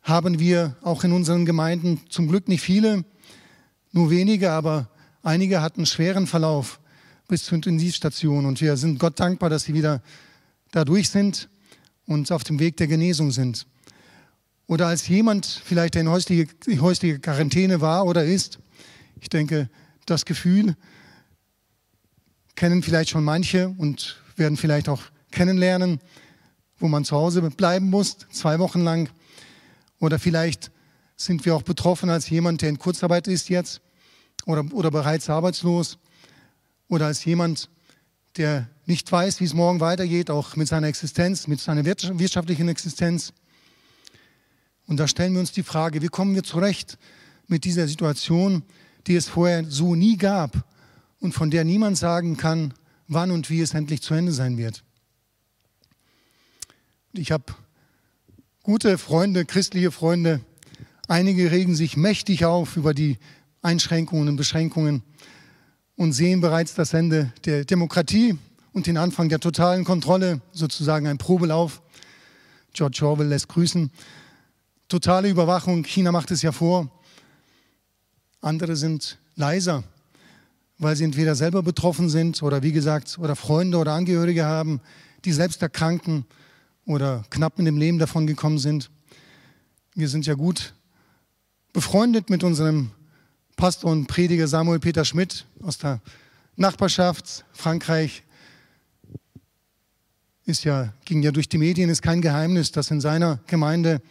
haben 0.02 0.40
wir 0.40 0.76
auch 0.82 1.04
in 1.04 1.12
unseren 1.12 1.46
Gemeinden 1.46 2.02
zum 2.10 2.28
Glück 2.28 2.48
nicht 2.48 2.62
viele, 2.62 3.06
nur 3.92 4.10
wenige, 4.10 4.52
aber 4.52 4.90
einige 5.22 5.62
hatten 5.62 5.86
schweren 5.86 6.28
Verlauf 6.28 6.80
bis 7.28 7.44
zur 7.44 7.56
Intensivstation. 7.56 8.46
Und 8.46 8.62
wir 8.62 8.78
sind 8.78 9.00
Gott 9.00 9.20
dankbar, 9.20 9.50
dass 9.50 9.64
sie 9.64 9.74
wieder 9.74 10.02
da 10.72 10.86
durch 10.86 11.10
sind 11.10 11.50
und 12.06 12.32
auf 12.32 12.44
dem 12.44 12.60
Weg 12.60 12.78
der 12.78 12.88
Genesung 12.88 13.32
sind. 13.32 13.68
Oder 14.68 14.88
als 14.88 15.08
jemand 15.08 15.46
vielleicht, 15.46 15.96
in 15.96 16.10
häusliche, 16.10 16.48
häusliche 16.80 17.20
Quarantäne 17.20 17.82
war 17.82 18.06
oder 18.06 18.24
ist, 18.24 18.60
ich 19.20 19.30
denke, 19.30 19.70
das 20.06 20.26
Gefühl 20.26 20.76
kennen 22.56 22.82
vielleicht 22.84 23.10
schon 23.10 23.24
manche 23.24 23.70
und 23.70 24.18
werden 24.36 24.58
vielleicht 24.58 24.90
auch 24.90 25.02
kennenlernen, 25.32 26.00
wo 26.80 26.88
man 26.88 27.06
zu 27.06 27.16
Hause 27.16 27.42
bleiben 27.42 27.90
muss, 27.90 28.18
zwei 28.32 28.60
Wochen 28.60 28.82
lang. 28.82 29.10
Oder 30.02 30.20
vielleicht 30.20 30.72
sind 31.16 31.46
wir 31.46 31.56
auch 31.56 31.62
betroffen 31.62 32.10
als 32.10 32.30
jemand, 32.30 32.64
der 32.64 32.70
in 32.70 32.80
Kurzarbeit 32.80 33.28
ist 33.28 33.48
jetzt 33.50 33.82
oder, 34.46 34.66
oder 34.74 34.92
bereits 34.92 35.30
arbeitslos 35.30 36.00
oder 36.90 37.06
als 37.06 37.24
jemand, 37.24 37.70
der 38.36 38.68
nicht 38.88 39.10
weiß, 39.10 39.40
wie 39.40 39.46
es 39.46 39.54
morgen 39.54 39.80
weitergeht, 39.80 40.32
auch 40.32 40.56
mit 40.56 40.68
seiner 40.68 40.88
Existenz, 40.88 41.48
mit 41.48 41.62
seiner 41.62 41.86
wirtschaftlichen 41.86 42.68
Existenz. 42.68 43.32
Und 44.88 44.98
da 44.98 45.08
stellen 45.08 45.34
wir 45.34 45.40
uns 45.40 45.52
die 45.52 45.64
Frage, 45.64 46.02
wie 46.02 46.08
kommen 46.08 46.34
wir 46.34 46.44
zurecht 46.44 46.98
mit 47.48 47.64
dieser 47.64 47.88
Situation, 47.88 48.64
die 49.06 49.16
es 49.16 49.30
vorher 49.30 49.66
so 49.70 49.94
nie 49.94 50.18
gab 50.18 50.66
und 51.20 51.34
von 51.34 51.52
der 51.52 51.64
niemand 51.64 51.98
sagen 51.98 52.38
kann, 52.38 52.74
wann 53.08 53.30
und 53.30 53.52
wie 53.52 53.62
es 53.62 53.76
endlich 53.76 54.02
zu 54.02 54.16
Ende 54.16 54.32
sein 54.32 54.58
wird. 54.58 54.84
Ich 57.14 57.32
habe 57.32 57.54
gute 58.64 59.00
Freunde, 59.00 59.46
christliche 59.46 59.92
Freunde. 59.92 60.42
Einige 61.08 61.52
regen 61.52 61.76
sich 61.76 61.98
mächtig 61.98 62.46
auf 62.46 62.78
über 62.78 62.94
die 62.94 63.18
Einschränkungen 63.64 64.30
und 64.30 64.36
Beschränkungen 64.36 65.02
und 65.96 66.14
sehen 66.14 66.42
bereits 66.42 66.76
das 66.76 66.94
Ende 66.94 67.34
der 67.46 67.66
Demokratie 67.66 68.38
und 68.72 68.86
den 68.86 68.98
Anfang 68.98 69.30
der 69.30 69.40
totalen 69.40 69.84
Kontrolle, 69.84 70.42
sozusagen 70.52 71.08
ein 71.08 71.18
Probelauf. 71.18 71.82
George 72.74 73.00
Orwell 73.04 73.28
lässt 73.28 73.50
grüßen. 73.50 73.90
Totale 74.88 75.30
Überwachung, 75.30 75.84
China 75.84 76.12
macht 76.12 76.30
es 76.30 76.44
ja 76.44 76.52
vor. 76.52 76.88
Andere 78.42 78.76
sind 78.76 79.18
leiser, 79.36 79.84
weil 80.78 80.96
sie 80.96 81.04
entweder 81.04 81.34
selber 81.34 81.64
betroffen 81.64 82.10
sind 82.10 82.44
oder 82.44 82.62
wie 82.62 82.72
gesagt, 82.72 83.18
oder 83.18 83.36
Freunde 83.36 83.78
oder 83.80 83.94
Angehörige 83.94 84.46
haben, 84.46 84.82
die 85.26 85.32
selbst 85.32 85.64
erkranken 85.64 86.26
oder 86.92 87.24
knapp 87.30 87.58
mit 87.58 87.68
dem 87.68 87.78
Leben 87.78 88.00
davon 88.00 88.28
gekommen 88.28 88.58
sind. 88.58 88.90
Wir 89.96 90.10
sind 90.10 90.26
ja 90.26 90.34
gut 90.34 90.74
befreundet 91.74 92.30
mit 92.30 92.44
unserem 92.44 92.92
Pastor 93.56 93.92
und 93.92 94.08
Prediger 94.08 94.48
Samuel 94.48 94.80
Peter 94.80 95.06
Schmidt 95.06 95.46
aus 95.62 95.78
der 95.78 96.02
Nachbarschaft 96.56 97.46
Frankreich. 97.54 98.24
Ist 100.46 100.64
ja, 100.64 100.94
ging 101.06 101.22
ja 101.22 101.32
durch 101.32 101.48
die 101.48 101.58
Medien, 101.58 101.90
ist 101.90 102.02
kein 102.02 102.22
Geheimnis, 102.22 102.72
dass 102.72 102.92
in 102.92 103.00
seiner 103.00 103.40
Gemeinde 103.48 104.02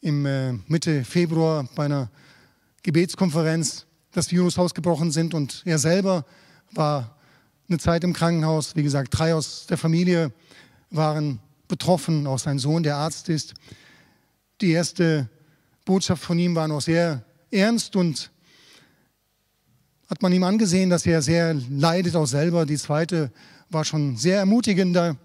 im 0.00 0.24
äh, 0.26 0.52
Mitte 0.66 1.04
Februar 1.04 1.68
bei 1.74 1.84
einer 1.84 2.10
Gebetskonferenz 2.82 3.86
das 4.12 4.30
Virus 4.30 4.58
ausgebrochen 4.58 5.10
sind 5.10 5.34
und 5.34 5.62
er 5.64 5.78
selber 5.78 6.24
war 6.72 7.16
eine 7.68 7.78
Zeit 7.78 8.02
im 8.02 8.12
Krankenhaus. 8.12 8.74
Wie 8.74 8.82
gesagt, 8.82 9.16
drei 9.16 9.34
aus 9.34 9.66
der 9.66 9.78
Familie 9.78 10.32
waren 10.90 11.38
betroffen, 11.70 12.26
auch 12.26 12.38
sein 12.38 12.58
Sohn, 12.58 12.82
der 12.82 12.96
Arzt 12.96 13.30
ist. 13.30 13.54
Die 14.60 14.72
erste 14.72 15.30
Botschaft 15.86 16.22
von 16.22 16.38
ihm 16.38 16.54
war 16.54 16.68
noch 16.68 16.82
sehr 16.82 17.24
ernst 17.50 17.96
und 17.96 18.30
hat 20.08 20.20
man 20.20 20.32
ihm 20.32 20.42
angesehen, 20.42 20.90
dass 20.90 21.06
er 21.06 21.22
sehr 21.22 21.54
leidet 21.54 22.16
auch 22.16 22.26
selber. 22.26 22.66
Die 22.66 22.76
zweite 22.76 23.32
war 23.70 23.84
schon 23.84 24.16
sehr 24.16 24.38
ermutigender 24.38 25.16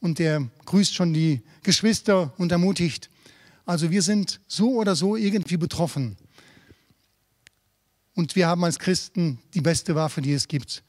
und 0.00 0.20
er 0.20 0.48
grüßt 0.66 0.94
schon 0.94 1.12
die 1.12 1.42
Geschwister 1.62 2.32
und 2.36 2.52
ermutigt. 2.52 3.10
Also 3.64 3.90
wir 3.90 4.02
sind 4.02 4.40
so 4.46 4.74
oder 4.74 4.94
so 4.94 5.16
irgendwie 5.16 5.56
betroffen. 5.56 6.16
Und 8.14 8.36
wir 8.36 8.46
haben 8.46 8.64
als 8.64 8.78
Christen 8.78 9.38
die 9.54 9.60
beste 9.60 9.94
Waffe, 9.94 10.20
die 10.20 10.32
es 10.32 10.48
gibt. 10.48 10.82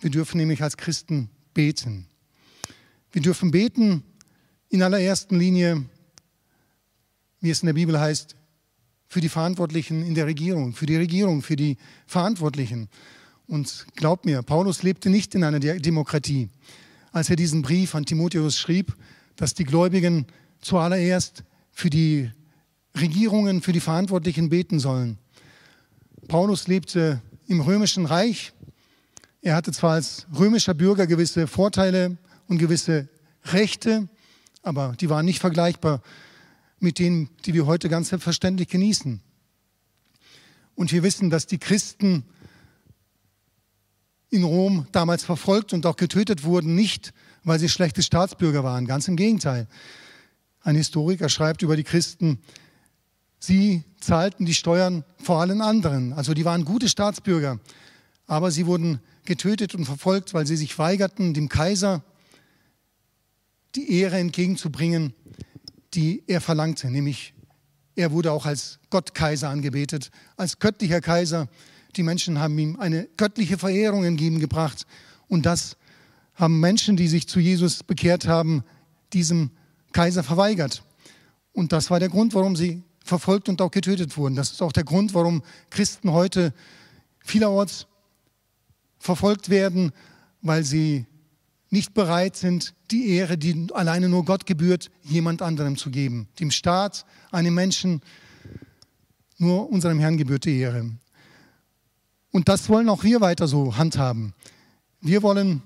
Wir 0.00 0.10
dürfen 0.10 0.36
nämlich 0.38 0.62
als 0.62 0.76
Christen 0.76 1.30
beten. 1.54 2.06
Wir 3.12 3.22
dürfen 3.22 3.50
beten 3.50 4.02
in 4.70 4.82
allererster 4.82 5.36
Linie, 5.36 5.84
wie 7.40 7.50
es 7.50 7.62
in 7.62 7.66
der 7.66 7.72
Bibel 7.74 7.98
heißt, 7.98 8.36
für 9.08 9.20
die 9.20 9.28
Verantwortlichen 9.28 10.04
in 10.04 10.14
der 10.14 10.26
Regierung, 10.26 10.74
für 10.74 10.86
die 10.86 10.96
Regierung, 10.96 11.42
für 11.42 11.56
die 11.56 11.78
Verantwortlichen. 12.06 12.88
Und 13.46 13.86
glaubt 13.96 14.26
mir, 14.26 14.42
Paulus 14.42 14.82
lebte 14.82 15.08
nicht 15.08 15.34
in 15.34 15.42
einer 15.42 15.60
Demokratie. 15.60 16.50
Als 17.12 17.30
er 17.30 17.36
diesen 17.36 17.62
Brief 17.62 17.94
an 17.94 18.04
Timotheus 18.04 18.58
schrieb, 18.58 18.94
dass 19.36 19.54
die 19.54 19.64
Gläubigen 19.64 20.26
zuallererst 20.60 21.44
für 21.72 21.88
die 21.88 22.30
Regierungen, 23.00 23.62
für 23.62 23.72
die 23.72 23.80
Verantwortlichen 23.80 24.50
beten 24.50 24.80
sollen. 24.80 25.16
Paulus 26.26 26.66
lebte 26.66 27.22
im 27.46 27.60
römischen 27.60 28.04
Reich. 28.04 28.52
Er 29.40 29.54
hatte 29.54 29.72
zwar 29.72 29.92
als 29.92 30.26
römischer 30.36 30.74
Bürger 30.74 31.06
gewisse 31.06 31.46
Vorteile 31.46 32.18
und 32.48 32.58
gewisse 32.58 33.08
Rechte, 33.44 34.08
aber 34.62 34.94
die 35.00 35.10
waren 35.10 35.24
nicht 35.24 35.40
vergleichbar 35.40 36.02
mit 36.80 36.98
denen, 36.98 37.28
die 37.44 37.54
wir 37.54 37.66
heute 37.66 37.88
ganz 37.88 38.10
selbstverständlich 38.10 38.68
genießen. 38.68 39.20
Und 40.74 40.92
wir 40.92 41.02
wissen, 41.02 41.30
dass 41.30 41.46
die 41.46 41.58
Christen 41.58 42.24
in 44.30 44.44
Rom 44.44 44.86
damals 44.92 45.24
verfolgt 45.24 45.72
und 45.72 45.86
auch 45.86 45.96
getötet 45.96 46.44
wurden, 46.44 46.74
nicht 46.74 47.12
weil 47.44 47.58
sie 47.58 47.68
schlechte 47.68 48.02
Staatsbürger 48.02 48.62
waren, 48.62 48.86
ganz 48.86 49.08
im 49.08 49.16
Gegenteil. 49.16 49.66
Ein 50.60 50.76
Historiker 50.76 51.28
schreibt 51.28 51.62
über 51.62 51.76
die 51.76 51.84
Christen, 51.84 52.38
Sie 53.40 53.84
zahlten 54.00 54.46
die 54.46 54.54
Steuern 54.54 55.04
vor 55.22 55.40
allen 55.40 55.60
anderen. 55.60 56.12
Also 56.12 56.34
die 56.34 56.44
waren 56.44 56.64
gute 56.64 56.88
Staatsbürger. 56.88 57.60
Aber 58.26 58.50
sie 58.50 58.66
wurden 58.66 59.00
getötet 59.24 59.74
und 59.74 59.84
verfolgt, 59.84 60.34
weil 60.34 60.46
sie 60.46 60.56
sich 60.56 60.78
weigerten, 60.78 61.34
dem 61.34 61.48
Kaiser 61.48 62.02
die 63.78 63.92
Ehre 64.00 64.18
entgegenzubringen, 64.18 65.14
die 65.94 66.24
er 66.26 66.40
verlangte. 66.40 66.90
Nämlich, 66.90 67.32
er 67.94 68.10
wurde 68.10 68.32
auch 68.32 68.44
als 68.44 68.80
Gottkaiser 68.90 69.48
angebetet, 69.48 70.10
als 70.36 70.58
göttlicher 70.58 71.00
Kaiser. 71.00 71.48
Die 71.94 72.02
Menschen 72.02 72.40
haben 72.40 72.58
ihm 72.58 72.78
eine 72.80 73.08
göttliche 73.16 73.56
Verehrung 73.56 74.04
entgegengebracht. 74.04 74.84
Und 75.28 75.46
das 75.46 75.76
haben 76.34 76.58
Menschen, 76.58 76.96
die 76.96 77.06
sich 77.06 77.28
zu 77.28 77.38
Jesus 77.38 77.84
bekehrt 77.84 78.26
haben, 78.26 78.64
diesem 79.12 79.50
Kaiser 79.92 80.24
verweigert. 80.24 80.82
Und 81.52 81.72
das 81.72 81.88
war 81.88 82.00
der 82.00 82.08
Grund, 82.08 82.34
warum 82.34 82.56
sie 82.56 82.82
verfolgt 83.04 83.48
und 83.48 83.62
auch 83.62 83.70
getötet 83.70 84.16
wurden. 84.16 84.34
Das 84.34 84.50
ist 84.50 84.60
auch 84.60 84.72
der 84.72 84.84
Grund, 84.84 85.14
warum 85.14 85.42
Christen 85.70 86.10
heute 86.10 86.52
vielerorts 87.20 87.86
verfolgt 88.98 89.50
werden, 89.50 89.92
weil 90.42 90.64
sie 90.64 91.06
nicht 91.70 91.94
bereit 91.94 92.36
sind, 92.36 92.74
die 92.90 93.10
Ehre, 93.10 93.36
die 93.36 93.68
alleine 93.72 94.08
nur 94.08 94.24
Gott 94.24 94.46
gebührt, 94.46 94.90
jemand 95.02 95.42
anderem 95.42 95.76
zu 95.76 95.90
geben. 95.90 96.28
Dem 96.40 96.50
Staat, 96.50 97.04
einem 97.30 97.54
Menschen, 97.54 98.00
nur 99.36 99.70
unserem 99.70 99.98
Herrn 99.98 100.16
gebührt 100.16 100.44
die 100.44 100.58
Ehre. 100.58 100.90
Und 102.30 102.48
das 102.48 102.68
wollen 102.68 102.88
auch 102.88 103.04
wir 103.04 103.20
weiter 103.20 103.46
so 103.48 103.76
handhaben. 103.76 104.34
Wir 105.00 105.22
wollen, 105.22 105.62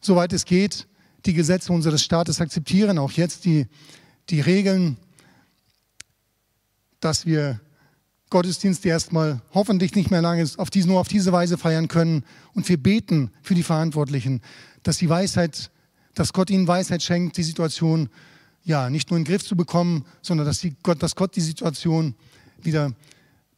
soweit 0.00 0.32
es 0.32 0.44
geht, 0.44 0.86
die 1.26 1.34
Gesetze 1.34 1.72
unseres 1.72 2.02
Staates 2.02 2.40
akzeptieren, 2.40 2.98
auch 2.98 3.12
jetzt 3.12 3.44
die, 3.44 3.66
die 4.30 4.40
Regeln, 4.40 4.96
dass 7.00 7.26
wir 7.26 7.60
Gottesdienste 8.30 8.88
erstmal 8.88 9.40
hoffentlich 9.54 9.94
nicht 9.94 10.10
mehr 10.10 10.22
lange 10.22 10.46
auf 10.56 10.70
diese, 10.70 10.88
nur 10.88 11.00
auf 11.00 11.08
diese 11.08 11.32
Weise 11.32 11.56
feiern 11.56 11.88
können. 11.88 12.24
Und 12.54 12.68
wir 12.68 12.76
beten 12.76 13.30
für 13.42 13.54
die 13.54 13.62
Verantwortlichen, 13.62 14.42
dass 14.82 14.98
die 14.98 15.08
Weisheit, 15.08 15.70
dass 16.14 16.32
Gott 16.32 16.50
ihnen 16.50 16.68
Weisheit 16.68 17.02
schenkt, 17.02 17.36
die 17.36 17.42
Situation 17.42 18.08
ja 18.64 18.90
nicht 18.90 19.10
nur 19.10 19.18
in 19.18 19.24
den 19.24 19.30
Griff 19.30 19.44
zu 19.44 19.56
bekommen, 19.56 20.04
sondern 20.20 20.46
dass, 20.46 20.60
die, 20.60 20.76
Gott, 20.82 21.02
dass 21.02 21.16
Gott 21.16 21.36
die 21.36 21.40
Situation 21.40 22.14
wieder 22.60 22.92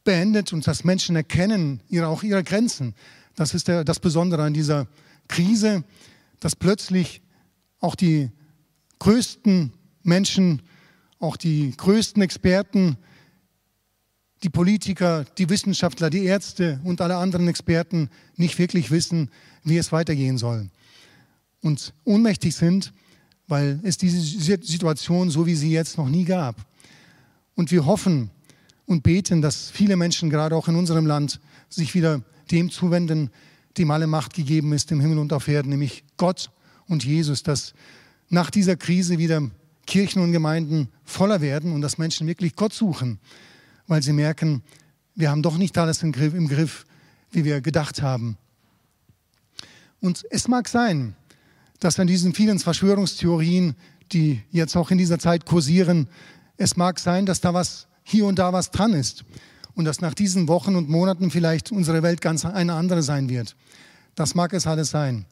beendet 0.03 0.53
und 0.53 0.65
dass 0.65 0.83
Menschen 0.83 1.15
erkennen 1.15 1.81
ihre, 1.89 2.07
auch 2.07 2.23
ihre 2.23 2.43
Grenzen. 2.43 2.95
Das 3.35 3.53
ist 3.53 3.67
der, 3.67 3.83
das 3.83 3.99
Besondere 3.99 4.43
an 4.43 4.53
dieser 4.53 4.87
Krise, 5.27 5.83
dass 6.39 6.55
plötzlich 6.55 7.21
auch 7.79 7.95
die 7.95 8.29
größten 8.99 9.73
Menschen, 10.03 10.61
auch 11.19 11.35
die 11.35 11.73
größten 11.75 12.21
Experten, 12.21 12.97
die 14.43 14.49
Politiker, 14.49 15.25
die 15.37 15.49
Wissenschaftler, 15.49 16.09
die 16.09 16.25
Ärzte 16.25 16.79
und 16.83 17.01
alle 17.01 17.17
anderen 17.17 17.47
Experten 17.47 18.09
nicht 18.35 18.57
wirklich 18.57 18.89
wissen, 18.89 19.29
wie 19.63 19.77
es 19.77 19.91
weitergehen 19.91 20.37
soll. 20.37 20.69
Und 21.61 21.93
ohnmächtig 22.05 22.55
sind, 22.55 22.91
weil 23.47 23.79
es 23.83 23.97
diese 23.97 24.19
Situation, 24.19 25.29
so 25.29 25.45
wie 25.45 25.55
sie 25.55 25.71
jetzt 25.71 25.97
noch 25.97 26.09
nie 26.09 26.25
gab. 26.25 26.55
Und 27.53 27.71
wir 27.71 27.85
hoffen 27.85 28.31
und 28.85 29.03
beten, 29.03 29.41
dass 29.41 29.69
viele 29.69 29.95
Menschen, 29.95 30.29
gerade 30.29 30.55
auch 30.55 30.67
in 30.67 30.75
unserem 30.75 31.05
Land, 31.05 31.39
sich 31.69 31.93
wieder 31.93 32.23
dem 32.49 32.71
zuwenden, 32.71 33.29
dem 33.77 33.91
alle 33.91 34.07
Macht 34.07 34.33
gegeben 34.33 34.73
ist 34.73 34.91
im 34.91 34.99
Himmel 34.99 35.19
und 35.19 35.33
auf 35.33 35.47
Erden, 35.47 35.69
nämlich 35.69 36.03
Gott 36.17 36.49
und 36.87 37.05
Jesus, 37.05 37.43
dass 37.43 37.73
nach 38.29 38.49
dieser 38.49 38.75
Krise 38.75 39.17
wieder 39.19 39.49
Kirchen 39.85 40.21
und 40.21 40.31
Gemeinden 40.31 40.89
voller 41.03 41.41
werden 41.41 41.73
und 41.73 41.81
dass 41.81 41.97
Menschen 41.97 42.27
wirklich 42.27 42.55
Gott 42.55 42.73
suchen 42.73 43.19
weil 43.91 44.01
sie 44.01 44.13
merken, 44.13 44.63
wir 45.15 45.29
haben 45.29 45.41
doch 45.43 45.57
nicht 45.57 45.77
alles 45.77 46.01
im 46.01 46.13
Griff, 46.13 46.33
im 46.33 46.47
Griff, 46.47 46.85
wie 47.31 47.43
wir 47.43 47.59
gedacht 47.59 48.01
haben. 48.01 48.37
Und 49.99 50.25
es 50.29 50.47
mag 50.47 50.69
sein, 50.69 51.13
dass 51.81 51.99
an 51.99 52.07
diesen 52.07 52.33
vielen 52.33 52.57
Verschwörungstheorien, 52.59 53.75
die 54.13 54.41
jetzt 54.49 54.77
auch 54.77 54.91
in 54.91 54.97
dieser 54.97 55.19
Zeit 55.19 55.45
kursieren, 55.45 56.07
es 56.55 56.77
mag 56.77 56.99
sein, 56.99 57.25
dass 57.25 57.41
da 57.41 57.53
was 57.53 57.87
hier 58.03 58.27
und 58.27 58.39
da 58.39 58.53
was 58.53 58.71
dran 58.71 58.93
ist 58.93 59.25
und 59.75 59.83
dass 59.83 59.99
nach 59.99 60.13
diesen 60.13 60.47
Wochen 60.47 60.77
und 60.77 60.87
Monaten 60.87 61.29
vielleicht 61.29 61.73
unsere 61.73 62.01
Welt 62.01 62.21
ganz 62.21 62.45
eine 62.45 62.75
andere 62.75 63.03
sein 63.03 63.27
wird. 63.27 63.57
Das 64.15 64.35
mag 64.35 64.53
es 64.53 64.67
alles 64.67 64.91
sein. 64.91 65.25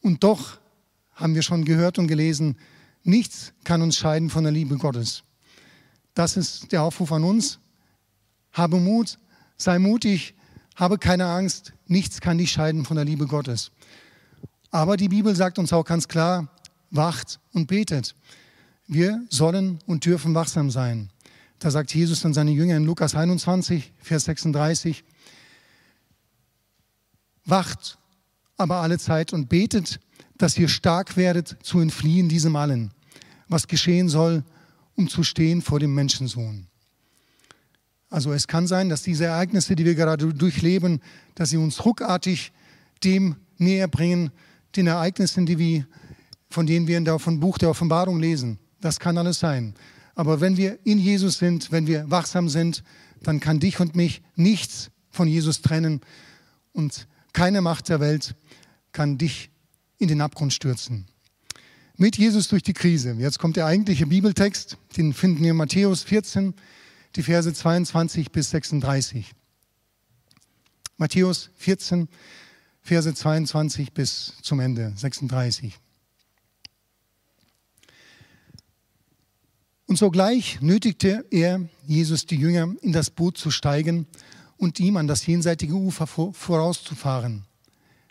Und 0.00 0.22
doch 0.22 0.58
haben 1.14 1.34
wir 1.34 1.42
schon 1.42 1.64
gehört 1.64 1.98
und 1.98 2.06
gelesen, 2.06 2.56
nichts 3.02 3.52
kann 3.64 3.82
uns 3.82 3.96
scheiden 3.96 4.30
von 4.30 4.44
der 4.44 4.52
Liebe 4.52 4.76
Gottes. 4.76 5.24
Das 6.14 6.36
ist 6.36 6.70
der 6.70 6.84
Aufruf 6.84 7.10
an 7.10 7.24
uns. 7.24 7.58
Habe 8.54 8.80
Mut, 8.80 9.18
sei 9.58 9.78
mutig, 9.78 10.34
habe 10.74 10.96
keine 10.96 11.26
Angst, 11.26 11.74
nichts 11.86 12.20
kann 12.20 12.38
dich 12.38 12.52
scheiden 12.52 12.84
von 12.84 12.96
der 12.96 13.04
Liebe 13.04 13.26
Gottes. 13.26 13.70
Aber 14.70 14.96
die 14.96 15.08
Bibel 15.08 15.36
sagt 15.36 15.58
uns 15.58 15.72
auch 15.72 15.84
ganz 15.84 16.08
klar, 16.08 16.48
wacht 16.90 17.38
und 17.52 17.66
betet. 17.66 18.14
Wir 18.86 19.22
sollen 19.28 19.78
und 19.86 20.04
dürfen 20.04 20.34
wachsam 20.34 20.70
sein. 20.70 21.10
Da 21.58 21.70
sagt 21.70 21.94
Jesus 21.94 22.24
an 22.24 22.34
seine 22.34 22.50
Jünger 22.50 22.76
in 22.76 22.84
Lukas 22.84 23.14
21, 23.14 23.92
Vers 23.98 24.24
36, 24.24 25.04
wacht 27.44 27.98
aber 28.56 28.76
alle 28.76 28.98
Zeit 28.98 29.32
und 29.32 29.48
betet, 29.48 30.00
dass 30.36 30.58
ihr 30.58 30.68
stark 30.68 31.16
werdet 31.16 31.56
zu 31.62 31.80
entfliehen 31.80 32.28
diesem 32.28 32.56
allen, 32.56 32.92
was 33.48 33.68
geschehen 33.68 34.08
soll, 34.08 34.44
um 34.94 35.08
zu 35.08 35.22
stehen 35.22 35.62
vor 35.62 35.80
dem 35.80 35.94
Menschensohn. 35.94 36.66
Also 38.10 38.32
es 38.32 38.46
kann 38.46 38.66
sein, 38.66 38.88
dass 38.88 39.02
diese 39.02 39.24
Ereignisse, 39.24 39.74
die 39.74 39.84
wir 39.84 39.94
gerade 39.94 40.32
durchleben, 40.32 41.00
dass 41.34 41.50
sie 41.50 41.56
uns 41.56 41.84
ruckartig 41.84 42.52
dem 43.02 43.36
näher 43.58 43.88
bringen, 43.88 44.30
den 44.76 44.86
Ereignissen, 44.86 45.46
die 45.46 45.58
wir, 45.58 45.86
von 46.48 46.66
denen 46.66 46.86
wir 46.86 46.98
in 46.98 47.04
der 47.04 47.18
Buch 47.18 47.58
der 47.58 47.70
Offenbarung 47.70 48.20
lesen. 48.20 48.58
Das 48.80 49.00
kann 49.00 49.18
alles 49.18 49.38
sein. 49.38 49.74
Aber 50.14 50.40
wenn 50.40 50.56
wir 50.56 50.78
in 50.84 50.98
Jesus 50.98 51.38
sind, 51.38 51.72
wenn 51.72 51.86
wir 51.86 52.10
wachsam 52.10 52.48
sind, 52.48 52.84
dann 53.22 53.40
kann 53.40 53.58
dich 53.58 53.80
und 53.80 53.96
mich 53.96 54.22
nichts 54.36 54.90
von 55.10 55.28
Jesus 55.28 55.62
trennen 55.62 56.00
und 56.72 57.06
keine 57.32 57.62
Macht 57.62 57.88
der 57.88 58.00
Welt 58.00 58.36
kann 58.92 59.18
dich 59.18 59.50
in 59.98 60.08
den 60.08 60.20
Abgrund 60.20 60.52
stürzen. 60.52 61.06
Mit 61.96 62.16
Jesus 62.16 62.48
durch 62.48 62.62
die 62.62 62.72
Krise. 62.72 63.16
Jetzt 63.18 63.38
kommt 63.38 63.56
der 63.56 63.66
eigentliche 63.66 64.06
Bibeltext, 64.06 64.76
den 64.96 65.12
finden 65.12 65.42
wir 65.42 65.52
in 65.52 65.56
Matthäus 65.56 66.02
14, 66.02 66.54
die 67.16 67.22
Verse 67.22 67.52
22 67.52 68.32
bis 68.32 68.50
36. 68.50 69.32
Matthäus 70.96 71.50
14, 71.56 72.08
Verse 72.80 73.14
22 73.14 73.92
bis 73.92 74.34
zum 74.42 74.60
Ende, 74.60 74.92
36. 74.96 75.78
Und 79.86 79.98
sogleich 79.98 80.60
nötigte 80.60 81.24
er 81.30 81.68
Jesus 81.86 82.26
die 82.26 82.36
Jünger 82.36 82.74
in 82.80 82.92
das 82.92 83.10
Boot 83.10 83.36
zu 83.36 83.50
steigen 83.50 84.06
und 84.56 84.80
ihm 84.80 84.96
an 84.96 85.06
das 85.06 85.26
jenseitige 85.26 85.74
Ufer 85.74 86.06
vorauszufahren, 86.06 87.44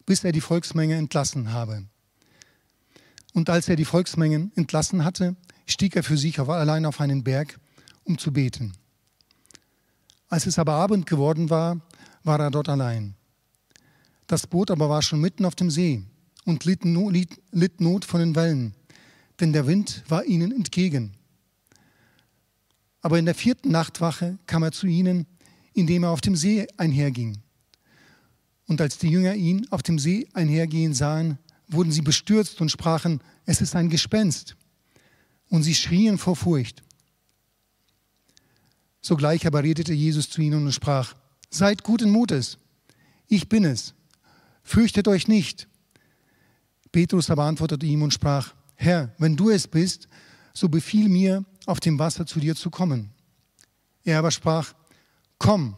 bis 0.05 0.23
er 0.23 0.31
die 0.31 0.41
Volksmenge 0.41 0.95
entlassen 0.95 1.51
habe. 1.51 1.85
Und 3.33 3.49
als 3.49 3.67
er 3.67 3.75
die 3.75 3.85
Volksmengen 3.85 4.51
entlassen 4.55 5.03
hatte, 5.03 5.35
stieg 5.65 5.95
er 5.95 6.03
für 6.03 6.17
sich 6.17 6.39
allein 6.39 6.85
auf 6.85 7.01
einen 7.01 7.23
Berg, 7.23 7.59
um 8.03 8.17
zu 8.17 8.31
beten. 8.31 8.73
Als 10.33 10.47
es 10.47 10.57
aber 10.57 10.73
Abend 10.73 11.05
geworden 11.05 11.51
war, 11.51 11.79
war 12.23 12.39
er 12.39 12.49
dort 12.49 12.67
allein. 12.67 13.13
Das 14.25 14.47
Boot 14.47 14.71
aber 14.71 14.89
war 14.89 15.03
schon 15.03 15.21
mitten 15.21 15.45
auf 15.45 15.53
dem 15.53 15.69
See 15.69 16.01
und 16.43 16.65
litt, 16.65 16.85
Not 16.85 18.03
von 18.03 18.19
den 18.19 18.35
Wellen, 18.35 18.73
denn 19.39 19.53
der 19.53 19.67
Wind 19.67 20.03
war 20.07 20.25
ihnen 20.25 20.51
entgegen. 20.51 21.11
Aber 23.01 23.19
in 23.19 23.25
der 23.25 23.35
vierten 23.35 23.69
Nachtwache 23.69 24.39
kam 24.47 24.63
er 24.63 24.71
zu 24.71 24.87
ihnen, 24.87 25.27
indem 25.75 26.01
er 26.01 26.09
auf 26.09 26.21
dem 26.21 26.35
See 26.35 26.65
einherging. 26.77 27.37
Und 28.65 28.81
als 28.81 28.97
die 28.97 29.09
Jünger 29.09 29.35
ihn 29.35 29.67
auf 29.69 29.83
dem 29.83 29.99
See 29.99 30.27
einhergehen 30.33 30.95
sahen, 30.95 31.37
wurden 31.67 31.91
sie 31.91 32.01
bestürzt 32.01 32.59
und 32.59 32.71
sprachen, 32.71 33.21
es 33.45 33.61
ist 33.61 33.75
ein 33.75 33.87
Gespenst. 33.87 34.55
Und 35.49 35.61
sie 35.61 35.75
schrien 35.75 36.17
vor 36.17 36.35
Furcht. 36.35 36.81
Sogleich 39.03 39.45
aber 39.45 39.61
redete 39.63 39.93
Jesus 39.93 40.29
zu 40.29 40.41
ihnen 40.41 40.65
und 40.65 40.71
sprach, 40.71 41.13
seid 41.49 41.83
guten 41.83 42.09
Mutes, 42.09 42.57
ich 43.27 43.49
bin 43.49 43.65
es, 43.65 43.93
fürchtet 44.63 45.09
euch 45.09 45.27
nicht. 45.27 45.67
Petrus 46.91 47.29
aber 47.29 47.43
antwortete 47.43 47.85
ihm 47.85 48.01
und 48.01 48.13
sprach, 48.13 48.53
Herr, 48.75 49.13
wenn 49.17 49.35
du 49.35 49.49
es 49.49 49.67
bist, 49.67 50.07
so 50.53 50.69
befiehl 50.69 51.09
mir, 51.09 51.43
auf 51.65 51.79
dem 51.79 51.99
Wasser 51.99 52.25
zu 52.25 52.39
dir 52.39 52.55
zu 52.55 52.69
kommen. 52.69 53.09
Er 54.05 54.19
aber 54.19 54.31
sprach, 54.31 54.73
komm. 55.37 55.75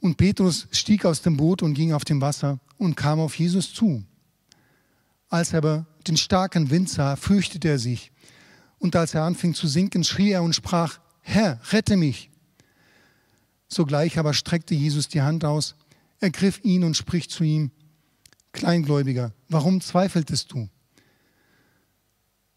Und 0.00 0.16
Petrus 0.16 0.68
stieg 0.72 1.06
aus 1.06 1.22
dem 1.22 1.36
Boot 1.38 1.62
und 1.62 1.74
ging 1.74 1.92
auf 1.92 2.04
dem 2.04 2.20
Wasser 2.20 2.60
und 2.76 2.96
kam 2.96 3.18
auf 3.18 3.34
Jesus 3.38 3.72
zu. 3.72 4.04
Als 5.30 5.52
er 5.52 5.58
aber 5.58 5.86
den 6.06 6.18
starken 6.18 6.70
Wind 6.70 6.90
sah, 6.90 7.16
fürchtete 7.16 7.68
er 7.68 7.78
sich. 7.78 8.12
Und 8.78 8.94
als 8.94 9.14
er 9.14 9.22
anfing 9.22 9.54
zu 9.54 9.66
sinken, 9.66 10.04
schrie 10.04 10.32
er 10.32 10.42
und 10.42 10.54
sprach, 10.54 10.98
Herr, 11.26 11.58
rette 11.72 11.96
mich. 11.96 12.30
Sogleich 13.66 14.18
aber 14.18 14.34
streckte 14.34 14.74
Jesus 14.74 15.08
die 15.08 15.22
Hand 15.22 15.44
aus, 15.44 15.74
ergriff 16.20 16.60
ihn 16.62 16.84
und 16.84 16.96
spricht 16.96 17.30
zu 17.30 17.42
ihm, 17.42 17.70
Kleingläubiger, 18.52 19.32
warum 19.48 19.80
zweifeltest 19.80 20.52
du? 20.52 20.68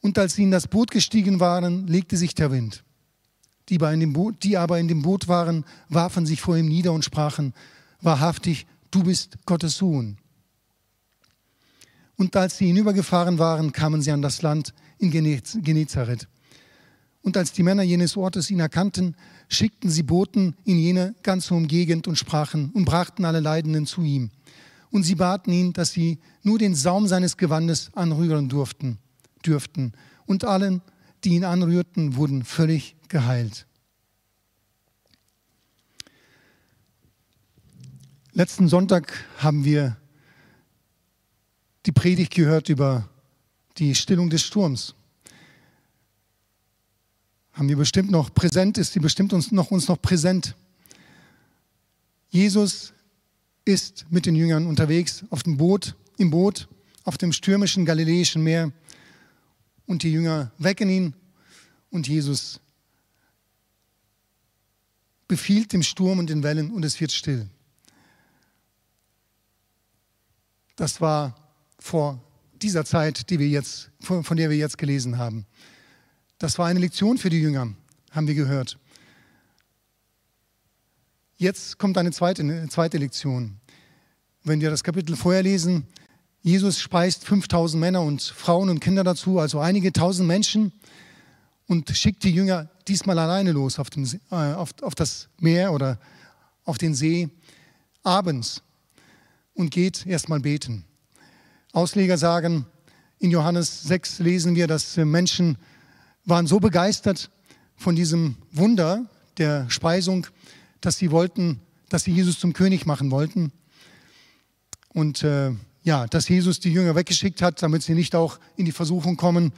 Und 0.02 0.20
als 0.20 0.36
sie 0.36 0.44
in 0.44 0.52
das 0.52 0.68
Boot 0.68 0.92
gestiegen 0.92 1.40
waren, 1.40 1.88
legte 1.88 2.18
sich 2.18 2.36
der 2.36 2.52
Wind. 2.52 2.84
Die, 3.70 3.80
Boot, 3.80 4.44
die 4.44 4.58
aber 4.58 4.80
in 4.80 4.88
dem 4.88 5.02
Boot 5.02 5.28
waren, 5.28 5.66
warfen 5.90 6.26
sich 6.26 6.40
vor 6.40 6.56
ihm 6.56 6.68
nieder 6.68 6.94
und 6.94 7.04
sprachen, 7.04 7.54
wahrhaftig, 8.02 8.68
du 8.92 9.04
bist 9.04 9.38
Gottes 9.46 9.78
Sohn. 9.78 10.18
Und 12.16 12.36
als 12.36 12.58
sie 12.58 12.68
hinübergefahren 12.68 13.40
waren, 13.40 13.72
kamen 13.72 14.02
sie 14.02 14.12
an 14.12 14.22
das 14.22 14.42
Land 14.42 14.74
in 15.00 15.12
Genezareth. 15.12 16.28
Und 17.28 17.36
als 17.36 17.52
die 17.52 17.62
Männer 17.62 17.84
jenes 17.84 18.16
Ortes 18.16 18.50
ihn 18.52 18.62
erkannten, 18.62 19.14
schickten 19.50 19.90
sie 19.90 20.04
Boten 20.04 20.56
in 20.64 20.80
jene 20.80 21.14
ganze 21.24 21.56
Umgegend 21.56 22.08
und 22.08 22.18
sprachen 22.18 22.72
und 22.72 22.86
brachten 22.86 23.26
alle 23.26 23.42
Leidenden 23.42 23.86
zu 23.86 24.02
ihm. 24.02 24.32
Und 24.92 25.04
sie 25.04 25.16
baten 25.16 25.52
ihn, 25.52 25.74
dass 25.74 25.92
sie 25.92 26.20
nur 26.44 26.58
den 26.58 26.74
Saum 26.74 27.06
seines 27.06 27.36
Gewandes 27.36 27.92
anrühren 27.96 28.48
durften, 28.48 28.98
dürften. 29.46 29.92
Und 30.26 30.46
allen, 30.46 30.82
die 31.26 31.32
ihn 31.32 31.44
anrührten, 31.44 32.16
wurden 32.16 32.46
völlig 32.46 32.96
geheilt. 33.10 33.68
Letzten 38.32 38.70
Sonntag 38.70 39.12
haben 39.40 39.66
wir 39.66 39.98
die 41.86 41.92
Predigt 41.92 42.34
gehört 42.34 42.70
über 42.70 43.10
die 43.76 43.96
Stillung 43.96 44.30
des 44.30 44.44
Sturms. 44.44 44.96
Haben 47.58 47.70
wir 47.70 47.78
bestimmt 47.78 48.12
noch 48.12 48.32
präsent, 48.32 48.78
ist 48.78 48.94
sie 48.94 49.00
bestimmt 49.00 49.34
uns 49.34 49.52
noch, 49.52 49.72
uns 49.72 49.88
noch 49.88 50.00
präsent. 50.00 50.56
Jesus 52.30 52.94
ist 53.66 54.06
mit 54.12 54.28
den 54.28 54.36
Jüngern 54.36 54.68
unterwegs 54.68 55.24
auf 55.32 55.42
dem 55.42 55.58
Boot, 55.58 55.96
im 56.18 56.30
Boot, 56.30 56.68
auf 57.04 57.18
dem 57.18 57.34
stürmischen 57.34 57.84
Galiläischen 57.84 58.44
Meer 58.44 58.72
und 59.88 60.04
die 60.04 60.12
Jünger 60.12 60.52
wecken 60.60 60.88
ihn 60.88 61.16
und 61.90 62.08
Jesus 62.08 62.60
befiehlt 65.28 65.74
dem 65.74 65.82
Sturm 65.82 66.20
und 66.20 66.30
den 66.30 66.44
Wellen 66.44 66.70
und 66.70 66.86
es 66.86 67.02
wird 67.02 67.12
still. 67.12 67.50
Das 70.76 71.02
war 71.02 71.36
vor 71.80 72.22
dieser 72.62 72.86
Zeit, 72.86 73.32
die 73.32 73.40
wir 73.40 73.48
jetzt, 73.48 73.90
von 74.00 74.38
der 74.38 74.52
wir 74.52 74.58
jetzt 74.58 74.78
gelesen 74.78 75.18
haben. 75.18 75.48
Das 76.40 76.60
war 76.60 76.68
eine 76.68 76.80
Lektion 76.80 77.18
für 77.18 77.32
die 77.32 77.40
Jünger, 77.40 77.74
haben 78.12 78.28
wir 78.28 78.36
gehört. 78.36 78.78
Jetzt 81.38 81.80
kommt 81.80 81.98
eine 81.98 82.12
zweite, 82.12 82.44
eine 82.44 82.70
zweite 82.70 82.98
Lektion. 82.98 83.60
Wenn 84.44 84.62
wir 84.62 84.70
das 84.70 84.84
Kapitel 84.84 85.16
vorher 85.16 85.42
lesen, 85.42 85.88
Jesus 86.44 86.80
speist 86.80 87.26
5000 87.26 87.82
Männer 87.82 88.02
und 88.04 88.22
Frauen 88.22 88.70
und 88.70 88.80
Kinder 88.80 89.04
dazu, 89.04 89.40
also 89.40 89.60
einige 89.60 89.92
tausend 89.92 90.28
Menschen, 90.28 90.72
und 91.68 91.90
schickt 91.90 92.24
die 92.24 92.32
Jünger 92.32 92.70
diesmal 92.88 93.20
alleine 93.20 93.52
los 93.52 93.80
auf, 93.80 93.90
dem, 93.90 94.06
äh, 94.32 94.36
auf, 94.36 94.72
auf 94.82 94.96
das 94.96 95.30
Meer 95.40 95.74
oder 95.74 96.00
auf 96.64 96.78
den 96.78 96.94
See 96.96 97.30
abends 98.04 98.62
und 99.54 99.72
geht 99.72 100.06
erstmal 100.06 100.40
beten. 100.40 100.86
Ausleger 101.74 102.18
sagen, 102.18 102.66
in 103.20 103.32
Johannes 103.32 103.84
6 103.84 104.20
lesen 104.20 104.56
wir, 104.56 104.68
dass 104.68 104.96
Menschen 104.98 105.58
waren 106.28 106.46
so 106.46 106.60
begeistert 106.60 107.32
von 107.76 107.96
diesem 107.96 108.36
Wunder 108.52 109.06
der 109.38 109.70
Speisung, 109.70 110.28
dass 110.82 110.98
sie 110.98 111.10
wollten, 111.10 111.62
dass 111.90 112.04
sie 112.04 112.12
Jesus 112.12 112.40
zum 112.40 112.54
König 112.54 112.86
machen 112.86 113.10
wollten. 113.10 113.52
Und 114.90 115.24
äh, 115.24 115.52
ja, 115.84 116.06
dass 116.06 116.28
Jesus 116.28 116.60
die 116.60 116.72
Jünger 116.72 116.96
weggeschickt 116.96 117.42
hat, 117.42 117.64
damit 117.64 117.82
sie 117.82 117.94
nicht 117.94 118.14
auch 118.14 118.40
in 118.58 118.66
die 118.66 118.72
Versuchung 118.72 119.16
kommen, 119.16 119.54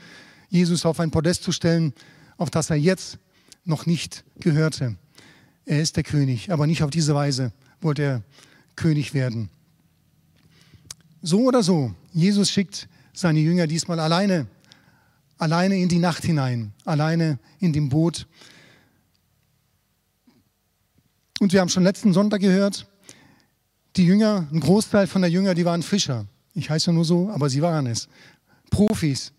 Jesus 0.50 0.86
auf 0.86 1.00
ein 1.00 1.12
Podest 1.12 1.44
zu 1.44 1.52
stellen, 1.52 1.94
auf 2.38 2.52
das 2.52 2.70
er 2.70 2.76
jetzt 2.76 3.18
noch 3.66 3.86
nicht 3.86 4.24
gehörte. 4.40 4.96
Er 5.66 5.82
ist 5.82 5.98
der 5.98 6.04
König, 6.04 6.52
aber 6.52 6.68
nicht 6.68 6.84
auf 6.84 6.92
diese 6.92 7.16
Weise 7.16 7.52
wollte 7.82 8.02
er 8.04 8.24
König 8.76 9.14
werden. 9.14 9.50
So 11.22 11.42
oder 11.42 11.64
so, 11.64 11.94
Jesus 12.14 12.50
schickt 12.50 12.88
seine 13.14 13.40
Jünger 13.40 13.68
diesmal 13.68 14.00
alleine, 14.00 14.48
alleine 15.40 15.78
in 15.78 15.90
die 15.90 15.98
Nacht 15.98 16.24
hinein, 16.24 16.74
alleine 16.86 17.40
in 17.60 17.74
dem 17.74 17.90
Boot. 17.90 18.28
Und 21.40 21.54
wir 21.54 21.62
haben 21.62 21.70
schon 21.70 21.84
letzten 21.84 22.14
Sonntag 22.14 22.42
gehört, 22.42 22.88
die 23.96 24.06
Jünger, 24.06 24.48
ein 24.52 24.60
Großteil 24.60 25.08
von 25.08 25.22
der 25.22 25.32
Jünger, 25.32 25.56
die 25.56 25.66
waren 25.66 25.82
Fischer. 25.82 26.28
Ich 26.54 26.70
heiße 26.70 26.94
nur 26.94 27.06
so, 27.06 27.30
aber 27.30 27.50
sie 27.50 27.62
waren 27.62 27.88
es. 27.88 28.08
Profis. 28.70 29.34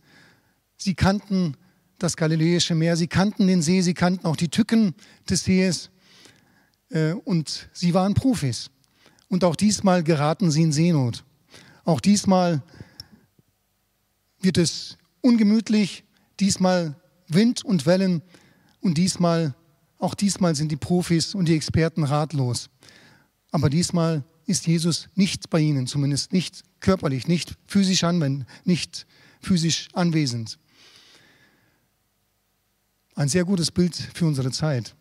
Sie 0.76 0.94
kannten 0.94 1.56
das 1.98 2.16
Galiläische 2.16 2.74
Meer, 2.74 2.96
sie 2.96 3.06
kannten 3.06 3.46
den 3.46 3.60
See, 3.60 3.82
sie 3.82 3.94
kannten 3.94 4.26
auch 4.26 4.36
die 4.36 4.48
Tücken 4.48 4.94
des 5.28 5.44
Sees 5.44 5.90
äh, 6.88 7.12
und 7.12 7.68
sie 7.72 7.92
waren 7.92 8.14
Profis. 8.14 8.70
Und 9.28 9.44
auch 9.44 9.54
diesmal 9.54 10.02
geraten 10.02 10.50
sie 10.50 10.62
in 10.62 10.72
Seenot. 10.72 11.24
Auch 11.84 12.00
diesmal 12.00 12.62
wird 14.40 14.56
es 14.56 14.96
ungemütlich, 15.20 16.04
diesmal 16.38 16.94
Wind 17.28 17.64
und 17.64 17.86
Wellen 17.86 18.22
und 18.80 18.98
diesmal, 18.98 19.54
auch 19.98 20.14
diesmal 20.14 20.54
sind 20.54 20.72
die 20.72 20.76
Profis 20.76 21.34
und 21.34 21.46
die 21.46 21.54
Experten 21.54 22.04
ratlos. 22.04 22.70
Aber 23.50 23.70
diesmal 23.70 24.24
ist 24.46 24.66
Jesus 24.66 25.08
nicht 25.14 25.50
bei 25.50 25.60
ihnen, 25.60 25.86
zumindest 25.86 26.32
nicht 26.32 26.62
körperlich, 26.80 27.28
nicht 27.28 27.56
physisch 27.66 28.04
anwendend, 28.04 28.46
nicht 28.64 29.06
physisch 29.40 29.88
anwesend. 29.92 30.58
Ein 33.14 33.28
sehr 33.28 33.44
gutes 33.44 33.70
Bild 33.70 33.94
für 33.94 34.26
unsere 34.26 34.50
Zeit. 34.50 34.94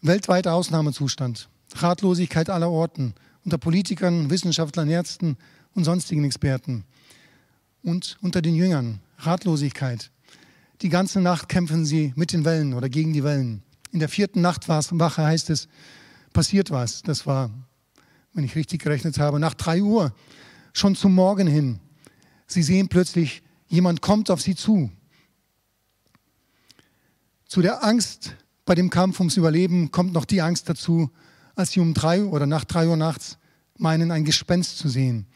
Weltweiter 0.00 0.54
Ausnahmezustand, 0.54 1.48
Ratlosigkeit 1.74 2.50
aller 2.50 2.70
Orten, 2.70 3.14
unter 3.44 3.58
Politikern, 3.58 4.30
Wissenschaftlern, 4.30 4.88
Ärzten 4.88 5.36
und 5.74 5.84
sonstigen 5.84 6.24
Experten. 6.24 6.84
Und 7.82 8.16
unter 8.22 8.40
den 8.40 8.54
Jüngern, 8.54 9.00
Ratlosigkeit. 9.18 10.10
Die 10.82 10.88
ganze 10.88 11.20
Nacht 11.20 11.48
kämpfen 11.48 11.84
sie 11.84 12.12
mit 12.16 12.32
den 12.32 12.44
Wellen 12.44 12.74
oder 12.74 12.88
gegen 12.88 13.12
die 13.12 13.24
Wellen. 13.24 13.62
In 13.92 14.00
der 14.00 14.08
vierten 14.08 14.40
Nachtwache 14.40 15.24
heißt 15.24 15.50
es, 15.50 15.68
passiert 16.32 16.70
was. 16.70 17.02
Das 17.02 17.26
war, 17.26 17.50
wenn 18.32 18.44
ich 18.44 18.56
richtig 18.56 18.82
gerechnet 18.82 19.18
habe, 19.18 19.38
nach 19.38 19.54
drei 19.54 19.82
Uhr, 19.82 20.12
schon 20.72 20.96
zum 20.96 21.14
Morgen 21.14 21.46
hin. 21.46 21.78
Sie 22.46 22.62
sehen 22.62 22.88
plötzlich, 22.88 23.42
jemand 23.68 24.02
kommt 24.02 24.30
auf 24.30 24.42
sie 24.42 24.54
zu. 24.54 24.90
Zu 27.46 27.62
der 27.62 27.84
Angst 27.84 28.36
bei 28.64 28.74
dem 28.74 28.90
Kampf 28.90 29.20
ums 29.20 29.36
Überleben 29.36 29.90
kommt 29.90 30.12
noch 30.12 30.24
die 30.24 30.42
Angst 30.42 30.68
dazu, 30.68 31.10
als 31.54 31.70
sie 31.70 31.80
um 31.80 31.94
drei 31.94 32.24
oder 32.24 32.46
nach 32.46 32.64
drei 32.64 32.88
Uhr 32.88 32.96
nachts 32.96 33.38
meinen, 33.78 34.10
ein 34.10 34.24
Gespenst 34.24 34.78
zu 34.78 34.88
sehen. 34.88 35.26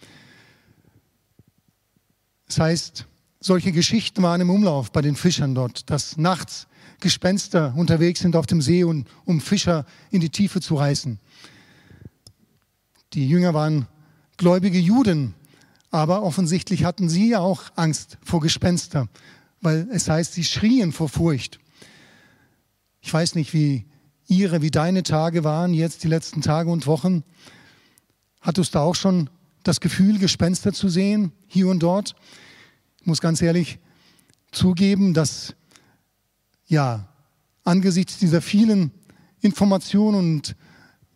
Das 2.46 2.58
heißt, 2.58 3.07
solche 3.40 3.72
Geschichten 3.72 4.22
waren 4.22 4.40
im 4.40 4.50
Umlauf 4.50 4.90
bei 4.90 5.00
den 5.00 5.16
Fischern 5.16 5.54
dort, 5.54 5.88
dass 5.90 6.16
nachts 6.16 6.66
Gespenster 7.00 7.72
unterwegs 7.76 8.20
sind 8.20 8.34
auf 8.34 8.46
dem 8.46 8.60
See, 8.60 8.84
und, 8.84 9.06
um 9.24 9.40
Fischer 9.40 9.86
in 10.10 10.20
die 10.20 10.30
Tiefe 10.30 10.60
zu 10.60 10.74
reißen. 10.74 11.20
Die 13.12 13.28
Jünger 13.28 13.54
waren 13.54 13.86
gläubige 14.36 14.78
Juden, 14.78 15.34
aber 15.90 16.22
offensichtlich 16.22 16.84
hatten 16.84 17.08
sie 17.08 17.30
ja 17.30 17.40
auch 17.40 17.62
Angst 17.76 18.18
vor 18.22 18.40
Gespenster, 18.40 19.08
weil 19.60 19.88
es 19.92 20.08
heißt, 20.08 20.34
sie 20.34 20.44
schrien 20.44 20.92
vor 20.92 21.08
Furcht. 21.08 21.60
Ich 23.00 23.12
weiß 23.12 23.36
nicht, 23.36 23.54
wie 23.54 23.86
ihre, 24.26 24.60
wie 24.60 24.70
deine 24.70 25.02
Tage 25.02 25.44
waren, 25.44 25.72
jetzt 25.72 26.04
die 26.04 26.08
letzten 26.08 26.42
Tage 26.42 26.70
und 26.70 26.86
Wochen. 26.86 27.22
Hattest 28.40 28.74
du 28.74 28.78
da 28.78 28.84
auch 28.84 28.94
schon 28.94 29.30
das 29.62 29.80
Gefühl, 29.80 30.18
Gespenster 30.18 30.72
zu 30.72 30.88
sehen, 30.88 31.32
hier 31.46 31.68
und 31.68 31.82
dort? 31.82 32.14
Muss 33.08 33.22
ganz 33.22 33.40
ehrlich 33.40 33.78
zugeben, 34.52 35.14
dass 35.14 35.54
ja, 36.66 37.08
angesichts 37.64 38.18
dieser 38.18 38.42
vielen 38.42 38.90
Informationen 39.40 40.18
und, 40.18 40.56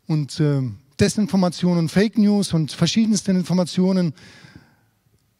und 0.06 0.40
äh, 0.40 0.62
Desinformationen, 0.98 1.90
Fake 1.90 2.16
News 2.16 2.54
und 2.54 2.72
verschiedensten 2.72 3.36
Informationen, 3.36 4.14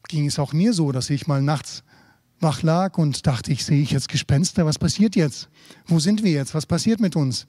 ging 0.08 0.26
es 0.26 0.38
auch 0.38 0.52
mir 0.52 0.74
so, 0.74 0.92
dass 0.92 1.08
ich 1.08 1.26
mal 1.26 1.40
nachts 1.40 1.84
wach 2.38 2.60
lag 2.60 2.98
und 2.98 3.26
dachte, 3.26 3.50
ich 3.50 3.64
sehe 3.64 3.80
ich 3.80 3.92
jetzt 3.92 4.10
Gespenster, 4.10 4.66
was 4.66 4.78
passiert 4.78 5.16
jetzt? 5.16 5.48
Wo 5.86 6.00
sind 6.00 6.22
wir 6.22 6.32
jetzt? 6.32 6.52
Was 6.52 6.66
passiert 6.66 7.00
mit 7.00 7.16
uns? 7.16 7.46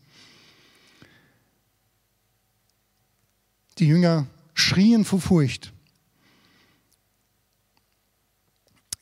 Die 3.80 3.88
Jünger 3.88 4.28
schrien 4.54 5.04
vor 5.04 5.20
Furcht. 5.20 5.74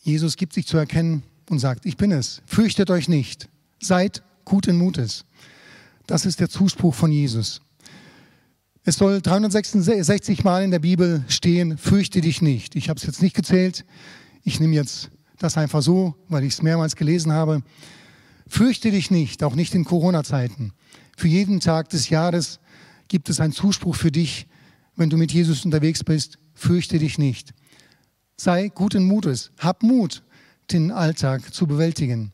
Jesus 0.02 0.36
gibt 0.36 0.54
sich 0.54 0.68
zu 0.68 0.78
erkennen 0.78 1.24
und 1.50 1.60
sagt, 1.60 1.86
ich 1.86 1.98
bin 1.98 2.12
es, 2.12 2.42
fürchtet 2.46 2.90
euch 2.90 3.08
nicht, 3.08 3.50
seid 3.80 4.24
guten 4.46 4.78
Mutes. 4.78 5.26
Das 6.08 6.26
ist 6.26 6.40
der 6.40 6.50
Zuspruch 6.50 6.96
von 6.96 7.12
Jesus. 7.12 7.62
Es 8.84 8.96
soll 8.96 9.22
366 9.22 10.44
Mal 10.44 10.64
in 10.64 10.72
der 10.72 10.80
Bibel 10.80 11.24
stehen, 11.28 11.78
fürchte 11.78 12.22
dich 12.22 12.42
nicht. 12.42 12.76
Ich 12.76 12.90
habe 12.90 12.98
es 12.98 13.06
jetzt 13.06 13.22
nicht 13.22 13.36
gezählt. 13.36 13.86
Ich 14.44 14.60
nehme 14.60 14.74
jetzt 14.74 15.12
das 15.38 15.56
einfach 15.56 15.84
so, 15.84 16.16
weil 16.30 16.44
ich 16.44 16.54
es 16.54 16.62
mehrmals 16.64 16.96
gelesen 16.96 17.32
habe. 17.32 17.62
Fürchte 18.48 18.90
dich 18.90 19.12
nicht, 19.12 19.44
auch 19.44 19.54
nicht 19.54 19.76
in 19.76 19.86
Corona-Zeiten. 19.86 20.74
Für 21.16 21.28
jeden 21.28 21.60
Tag 21.60 21.90
des 21.90 22.10
Jahres 22.10 22.60
gibt 23.08 23.30
es 23.30 23.40
einen 23.40 23.54
Zuspruch 23.54 23.96
für 23.96 24.12
dich, 24.12 24.48
wenn 24.96 25.12
du 25.12 25.18
mit 25.18 25.32
Jesus 25.32 25.64
unterwegs 25.64 26.04
bist. 26.04 26.40
Fürchte 26.56 26.98
dich 26.98 27.20
nicht. 27.20 27.54
Sei 28.44 28.70
guten 28.70 29.04
Mutes. 29.04 29.52
Hab 29.60 29.84
Mut, 29.84 30.24
den 30.72 30.90
Alltag 30.90 31.54
zu 31.54 31.68
bewältigen. 31.68 32.34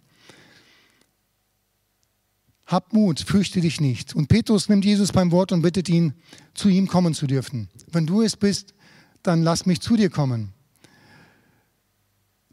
Hab 2.65 2.93
Mut, 2.93 3.19
fürchte 3.19 3.59
dich 3.59 3.81
nicht. 3.81 4.15
Und 4.15 4.29
Petrus 4.29 4.69
nimmt 4.69 4.85
Jesus 4.85 5.11
beim 5.11 5.31
Wort 5.31 5.51
und 5.51 5.63
bittet 5.63 5.89
ihn, 5.89 6.13
zu 6.53 6.69
ihm 6.69 6.87
kommen 6.87 7.13
zu 7.13 7.27
dürfen. 7.27 7.67
Wenn 7.91 8.05
du 8.05 8.21
es 8.21 8.37
bist, 8.37 8.73
dann 9.21 9.43
lass 9.43 9.65
mich 9.65 9.81
zu 9.81 9.97
dir 9.97 10.09
kommen. 10.09 10.53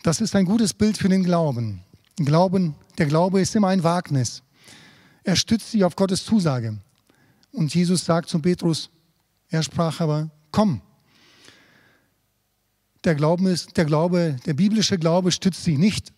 Das 0.02 0.20
ist 0.20 0.34
ein 0.34 0.46
gutes 0.46 0.74
Bild 0.74 0.98
für 0.98 1.08
den 1.08 1.22
Glauben. 1.22 1.84
Glauben, 2.16 2.74
der 2.98 3.06
Glaube 3.06 3.40
ist 3.40 3.54
immer 3.54 3.68
ein 3.68 3.84
Wagnis. 3.84 4.42
Er 5.22 5.36
stützt 5.36 5.70
sich 5.70 5.84
auf 5.84 5.94
Gottes 5.94 6.24
Zusage. 6.24 6.76
Und 7.52 7.72
Jesus 7.72 8.04
sagt 8.04 8.28
zu 8.28 8.40
Petrus, 8.40 8.90
er 9.48 9.62
sprach 9.62 10.00
aber, 10.00 10.28
komm. 10.50 10.80
Der, 13.04 13.14
Glauben 13.14 13.46
ist, 13.46 13.76
der 13.76 13.84
Glaube, 13.84 14.36
der 14.46 14.54
biblische 14.54 14.98
Glaube 14.98 15.30
stützt 15.30 15.64
sich 15.64 15.78
nicht 15.78 16.12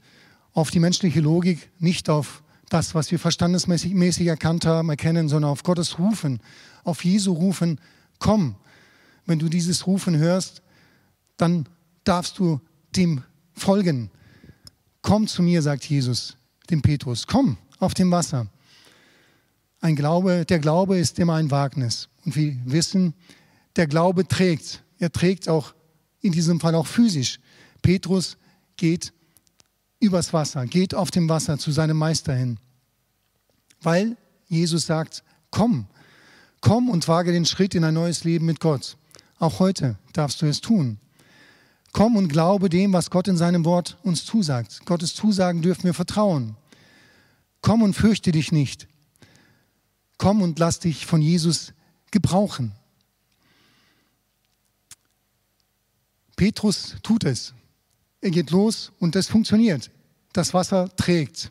auf 0.52 0.70
die 0.70 0.78
menschliche 0.78 1.20
Logik, 1.20 1.70
nicht 1.78 2.08
auf 2.08 2.42
das, 2.68 2.94
was 2.94 3.10
wir 3.10 3.18
verstandesmäßig 3.18 4.26
erkannt 4.26 4.66
haben, 4.66 4.88
erkennen, 4.88 5.28
sondern 5.28 5.50
auf 5.50 5.62
Gottes 5.62 5.98
Rufen, 5.98 6.40
auf 6.84 7.04
Jesu 7.04 7.32
Rufen, 7.32 7.80
komm. 8.18 8.56
Wenn 9.24 9.38
du 9.38 9.48
dieses 9.48 9.86
Rufen 9.86 10.16
hörst, 10.16 10.62
dann 11.36 11.68
darfst 12.04 12.38
du 12.38 12.60
dem 12.94 13.22
folgen. 13.52 14.10
Komm 15.02 15.26
zu 15.26 15.42
mir, 15.42 15.62
sagt 15.62 15.84
Jesus 15.84 16.36
dem 16.70 16.82
Petrus, 16.82 17.26
komm 17.26 17.58
auf 17.78 17.94
dem 17.94 18.10
Wasser. 18.10 18.48
Ein 19.80 19.94
Glaube, 19.94 20.44
der 20.44 20.58
Glaube 20.58 20.98
ist 20.98 21.18
immer 21.18 21.34
ein 21.34 21.50
Wagnis. 21.50 22.08
Und 22.24 22.34
wir 22.34 22.56
wissen, 22.64 23.14
der 23.76 23.86
Glaube 23.86 24.26
trägt. 24.26 24.82
Er 24.98 25.12
trägt 25.12 25.48
auch 25.48 25.74
in 26.20 26.32
diesem 26.32 26.60
Fall 26.60 26.74
auch 26.74 26.86
physisch. 26.86 27.38
Petrus 27.82 28.36
geht 28.76 29.12
übers 30.00 30.32
Wasser, 30.32 30.66
geht 30.66 30.94
auf 30.94 31.10
dem 31.10 31.28
Wasser 31.28 31.58
zu 31.58 31.72
seinem 31.72 31.96
Meister 31.96 32.34
hin. 32.34 32.58
Weil 33.82 34.16
Jesus 34.48 34.86
sagt, 34.86 35.22
komm, 35.50 35.86
komm 36.60 36.88
und 36.88 37.06
wage 37.08 37.32
den 37.32 37.46
Schritt 37.46 37.74
in 37.74 37.84
ein 37.84 37.94
neues 37.94 38.24
Leben 38.24 38.46
mit 38.46 38.60
Gott. 38.60 38.96
Auch 39.38 39.58
heute 39.58 39.98
darfst 40.12 40.40
du 40.42 40.46
es 40.46 40.60
tun. 40.60 40.98
Komm 41.92 42.16
und 42.16 42.28
glaube 42.28 42.68
dem, 42.68 42.92
was 42.92 43.10
Gott 43.10 43.28
in 43.28 43.36
seinem 43.36 43.64
Wort 43.64 43.96
uns 44.02 44.24
zusagt. 44.24 44.84
Gottes 44.84 45.14
Zusagen 45.14 45.62
dürfen 45.62 45.84
wir 45.84 45.94
vertrauen. 45.94 46.56
Komm 47.62 47.82
und 47.82 47.94
fürchte 47.94 48.32
dich 48.32 48.52
nicht. 48.52 48.86
Komm 50.18 50.42
und 50.42 50.58
lass 50.58 50.78
dich 50.78 51.06
von 51.06 51.22
Jesus 51.22 51.72
gebrauchen. 52.10 52.72
Petrus 56.36 56.96
tut 57.02 57.24
es. 57.24 57.54
Er 58.20 58.30
geht 58.30 58.50
los 58.50 58.92
und 58.98 59.16
es 59.16 59.26
funktioniert. 59.26 59.90
Das 60.32 60.54
Wasser 60.54 60.94
trägt, 60.96 61.50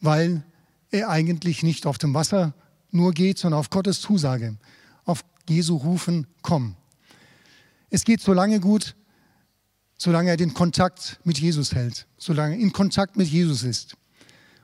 weil 0.00 0.44
er 0.90 1.08
eigentlich 1.08 1.62
nicht 1.62 1.86
auf 1.86 1.98
dem 1.98 2.14
Wasser 2.14 2.54
nur 2.90 3.12
geht, 3.12 3.38
sondern 3.38 3.58
auf 3.58 3.70
Gottes 3.70 4.00
Zusage, 4.00 4.56
auf 5.04 5.24
Jesu 5.48 5.76
rufen, 5.76 6.26
komm. 6.42 6.76
Es 7.90 8.04
geht 8.04 8.20
so 8.20 8.32
lange 8.32 8.60
gut, 8.60 8.94
solange 9.96 10.30
er 10.30 10.36
den 10.36 10.54
Kontakt 10.54 11.18
mit 11.24 11.38
Jesus 11.38 11.74
hält, 11.74 12.06
solange 12.18 12.56
er 12.56 12.60
in 12.60 12.72
Kontakt 12.72 13.16
mit 13.16 13.28
Jesus 13.28 13.62
ist. 13.62 13.96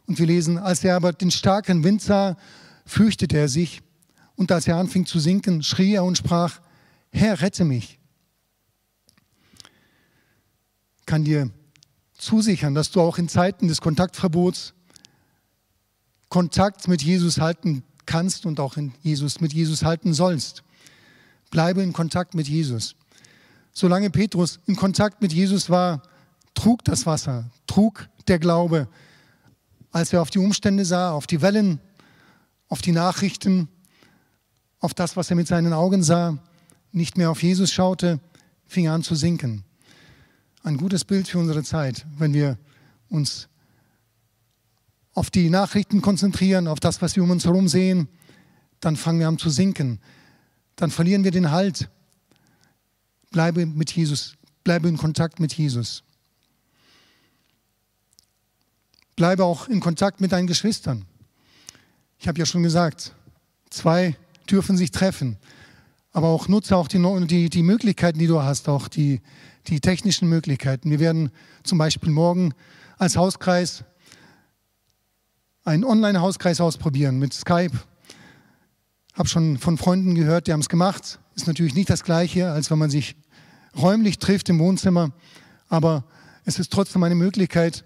Und 0.07 0.19
wir 0.19 0.27
lesen, 0.27 0.59
als 0.59 0.83
er 0.85 0.97
aber 0.97 1.13
den 1.13 1.31
starken 1.31 1.85
Wind 1.85 2.03
sah, 2.03 2.37
fürchtete 2.85 3.39
er 3.39 3.49
sich 3.49 3.83
und 4.35 4.51
als 4.51 4.67
er 4.67 4.77
anfing 4.77 5.07
zu 5.07 5.21
sinken, 5.21 5.63
schrie 5.63 5.95
er 5.95 6.05
und 6.05 6.19
sprach, 6.19 6.61
Herr, 7.13 7.41
rette 7.41 7.65
mich. 7.65 8.00
Kann 11.11 11.25
dir 11.25 11.51
zusichern, 12.17 12.77
dass 12.77 12.93
du 12.93 13.01
auch 13.01 13.19
in 13.19 13.29
Zeiten 13.29 13.67
des 13.67 13.81
Kontaktverbots 13.81 14.75
Kontakt 16.29 16.87
mit 16.87 17.03
Jesus 17.03 17.41
halten 17.41 17.83
kannst 18.07 18.47
und 18.47 18.61
auch 18.61 18.77
in 18.77 18.93
Jesus, 19.03 19.41
mit 19.41 19.53
Jesus 19.53 19.83
halten 19.83 20.15
sollst. 20.15 20.63
Bleibe 21.51 21.83
in 21.83 21.93
Kontakt 21.93 22.35
mit 22.35 22.47
Jesus. 22.47 22.95
Solange 23.73 24.11
Petrus 24.11 24.61
in 24.67 24.77
Kontakt 24.77 25.21
mit 25.21 25.33
Jesus 25.33 25.69
war, 25.69 26.03
trug 26.55 26.85
das 26.85 27.07
Wasser, 27.07 27.51
trug 27.67 28.09
der 28.29 28.39
Glaube. 28.39 28.87
Als 29.91 30.13
er 30.13 30.23
auf 30.23 30.31
die 30.31 30.39
Umstände 30.39 30.85
sah, 30.85 31.11
auf 31.11 31.27
die 31.27 31.43
Wellen, 31.43 31.81
auf 32.69 32.83
die 32.83 32.93
Nachrichten, 32.93 33.67
auf 34.79 34.95
das, 34.95 35.17
was 35.17 35.29
er 35.29 35.35
mit 35.35 35.49
seinen 35.49 35.73
Augen 35.73 36.05
sah, 36.05 36.39
nicht 36.93 37.19
mehr 37.19 37.33
auf 37.33 37.43
Jesus 37.43 37.73
schaute, 37.73 38.21
fing 38.65 38.85
er 38.85 38.93
an 38.93 39.03
zu 39.03 39.17
sinken 39.17 39.65
ein 40.63 40.77
gutes 40.77 41.05
Bild 41.05 41.29
für 41.29 41.39
unsere 41.39 41.63
Zeit, 41.63 42.07
wenn 42.19 42.35
wir 42.35 42.59
uns 43.09 43.49
auf 45.15 45.31
die 45.31 45.51
Nachrichten 45.51 46.03
konzentrieren, 46.03 46.69
auf 46.69 46.81
das, 46.81 47.03
was 47.03 47.17
wir 47.17 47.23
um 47.23 47.31
uns 47.31 47.45
herum 47.45 47.69
sehen, 47.69 48.09
dann 48.81 48.97
fangen 48.97 49.21
wir 49.21 49.29
an 49.29 49.39
zu 49.39 49.51
sinken. 49.51 50.01
Dann 50.77 50.91
verlieren 50.91 51.25
wir 51.25 51.31
den 51.31 51.51
Halt. 51.51 51.91
Bleibe 53.31 53.67
mit 53.67 53.93
Jesus, 53.93 54.35
bleibe 54.65 54.89
in 54.89 54.97
Kontakt 54.97 55.41
mit 55.41 55.53
Jesus. 55.53 56.03
Bleibe 59.17 59.45
auch 59.45 59.69
in 59.69 59.81
Kontakt 59.81 60.21
mit 60.21 60.33
deinen 60.33 60.47
Geschwistern. 60.47 61.05
Ich 62.19 62.27
habe 62.27 62.39
ja 62.39 62.47
schon 62.47 62.63
gesagt, 62.63 63.15
zwei 63.69 64.17
dürfen 64.51 64.77
sich 64.77 64.91
treffen, 64.91 65.37
aber 66.13 66.29
auch 66.29 66.49
nutze 66.49 66.77
auch 66.77 66.89
die, 66.89 67.27
die, 67.27 67.51
die 67.51 67.63
Möglichkeiten, 67.63 68.19
die 68.19 68.27
du 68.27 68.43
hast, 68.43 68.69
auch 68.69 68.89
die, 68.89 69.21
die 69.69 69.81
technischen 69.81 70.29
Möglichkeiten. 70.29 70.91
Wir 70.91 71.01
werden 71.01 71.31
zum 71.63 71.79
Beispiel 71.79 72.11
morgen 72.11 72.53
als 72.99 73.17
Hauskreis 73.17 73.85
einen 75.65 75.85
Online-Hauskreis 75.85 76.61
ausprobieren 76.61 77.19
mit 77.19 77.33
Skype. 77.33 77.79
Habe 79.15 79.29
schon 79.29 79.59
von 79.59 79.77
Freunden 79.77 80.15
gehört, 80.15 80.47
die 80.47 80.53
haben 80.53 80.61
es 80.61 80.69
gemacht. 80.69 81.21
Ist 81.37 81.47
natürlich 81.47 81.75
nicht 81.75 81.91
das 81.91 82.03
Gleiche, 82.03 82.51
als 82.51 82.71
wenn 82.71 82.79
man 82.79 82.91
sich 82.91 83.17
räumlich 83.77 84.19
trifft 84.19 84.49
im 84.49 84.59
Wohnzimmer, 84.59 85.13
aber 85.69 86.05
es 86.45 86.59
ist 86.59 86.73
trotzdem 86.73 87.03
eine 87.05 87.15
Möglichkeit, 87.15 87.85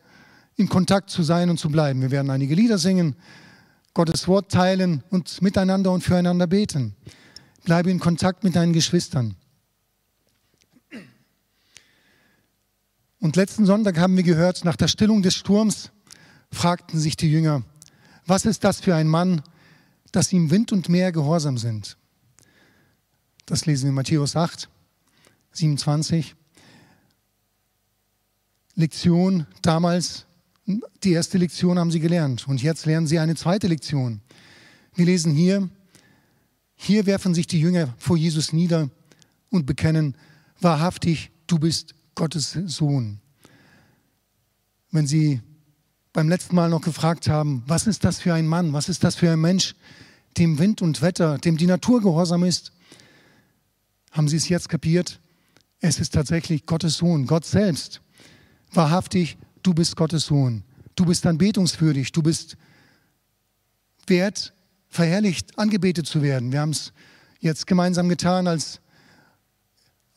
in 0.56 0.68
Kontakt 0.68 1.10
zu 1.10 1.22
sein 1.22 1.50
und 1.50 1.58
zu 1.58 1.68
bleiben. 1.68 2.00
Wir 2.00 2.10
werden 2.10 2.30
einige 2.30 2.54
Lieder 2.54 2.78
singen, 2.78 3.16
Gottes 3.92 4.26
Wort 4.28 4.50
teilen 4.50 5.02
und 5.10 5.42
miteinander 5.42 5.90
und 5.90 6.02
füreinander 6.02 6.46
beten. 6.46 6.94
Bleibe 7.64 7.90
in 7.90 7.98
Kontakt 7.98 8.44
mit 8.44 8.56
deinen 8.56 8.72
Geschwistern. 8.72 9.36
Und 13.20 13.36
letzten 13.36 13.64
Sonntag 13.64 13.98
haben 13.98 14.16
wir 14.16 14.22
gehört, 14.22 14.64
nach 14.66 14.76
der 14.76 14.88
Stillung 14.88 15.22
des 15.22 15.34
Sturms 15.34 15.90
fragten 16.52 17.00
sich 17.00 17.16
die 17.16 17.30
Jünger, 17.30 17.62
was 18.26 18.44
ist 18.44 18.64
das 18.64 18.80
für 18.80 18.94
ein 18.94 19.08
Mann, 19.08 19.42
dass 20.12 20.32
ihm 20.32 20.50
Wind 20.50 20.72
und 20.72 20.90
Meer 20.90 21.10
gehorsam 21.10 21.56
sind? 21.56 21.96
Das 23.46 23.64
lesen 23.64 23.84
wir 23.84 23.88
in 23.90 23.94
Matthäus 23.94 24.36
8, 24.36 24.68
27. 25.52 26.34
Lektion 28.74 29.46
damals, 29.62 30.26
die 31.02 31.12
erste 31.12 31.38
Lektion 31.38 31.78
haben 31.78 31.90
sie 31.90 32.00
gelernt 32.00 32.46
und 32.46 32.62
jetzt 32.62 32.86
lernen 32.86 33.06
sie 33.06 33.18
eine 33.18 33.36
zweite 33.36 33.68
Lektion. 33.68 34.20
Wir 34.94 35.06
lesen 35.06 35.32
hier, 35.32 35.70
hier 36.76 37.06
werfen 37.06 37.34
sich 37.34 37.46
die 37.46 37.60
Jünger 37.60 37.94
vor 37.98 38.16
Jesus 38.16 38.52
nieder 38.52 38.90
und 39.50 39.66
bekennen, 39.66 40.16
wahrhaftig, 40.60 41.30
du 41.46 41.58
bist 41.58 41.94
Gottes 42.14 42.52
Sohn. 42.66 43.20
Wenn 44.90 45.06
Sie 45.06 45.40
beim 46.12 46.28
letzten 46.28 46.54
Mal 46.54 46.68
noch 46.68 46.82
gefragt 46.82 47.28
haben, 47.28 47.62
was 47.66 47.86
ist 47.86 48.04
das 48.04 48.20
für 48.20 48.34
ein 48.34 48.46
Mann, 48.46 48.72
was 48.72 48.88
ist 48.88 49.04
das 49.04 49.16
für 49.16 49.30
ein 49.30 49.40
Mensch, 49.40 49.74
dem 50.38 50.58
Wind 50.58 50.82
und 50.82 51.02
Wetter, 51.02 51.38
dem 51.38 51.56
die 51.56 51.66
Natur 51.66 52.00
gehorsam 52.00 52.44
ist, 52.44 52.72
haben 54.10 54.28
Sie 54.28 54.36
es 54.36 54.48
jetzt 54.48 54.68
kapiert? 54.68 55.20
Es 55.80 55.98
ist 55.98 56.14
tatsächlich 56.14 56.66
Gottes 56.66 56.96
Sohn, 56.96 57.26
Gott 57.26 57.44
selbst. 57.44 58.00
Wahrhaftig, 58.72 59.36
du 59.62 59.74
bist 59.74 59.96
Gottes 59.96 60.26
Sohn. 60.26 60.62
Du 60.96 61.04
bist 61.04 61.26
anbetungswürdig, 61.26 62.12
du 62.12 62.22
bist 62.22 62.56
wert, 64.06 64.53
verherrlicht, 64.94 65.58
angebetet 65.58 66.06
zu 66.06 66.22
werden. 66.22 66.52
Wir 66.52 66.60
haben 66.60 66.70
es 66.70 66.92
jetzt 67.40 67.66
gemeinsam 67.66 68.08
getan, 68.08 68.46
als, 68.46 68.80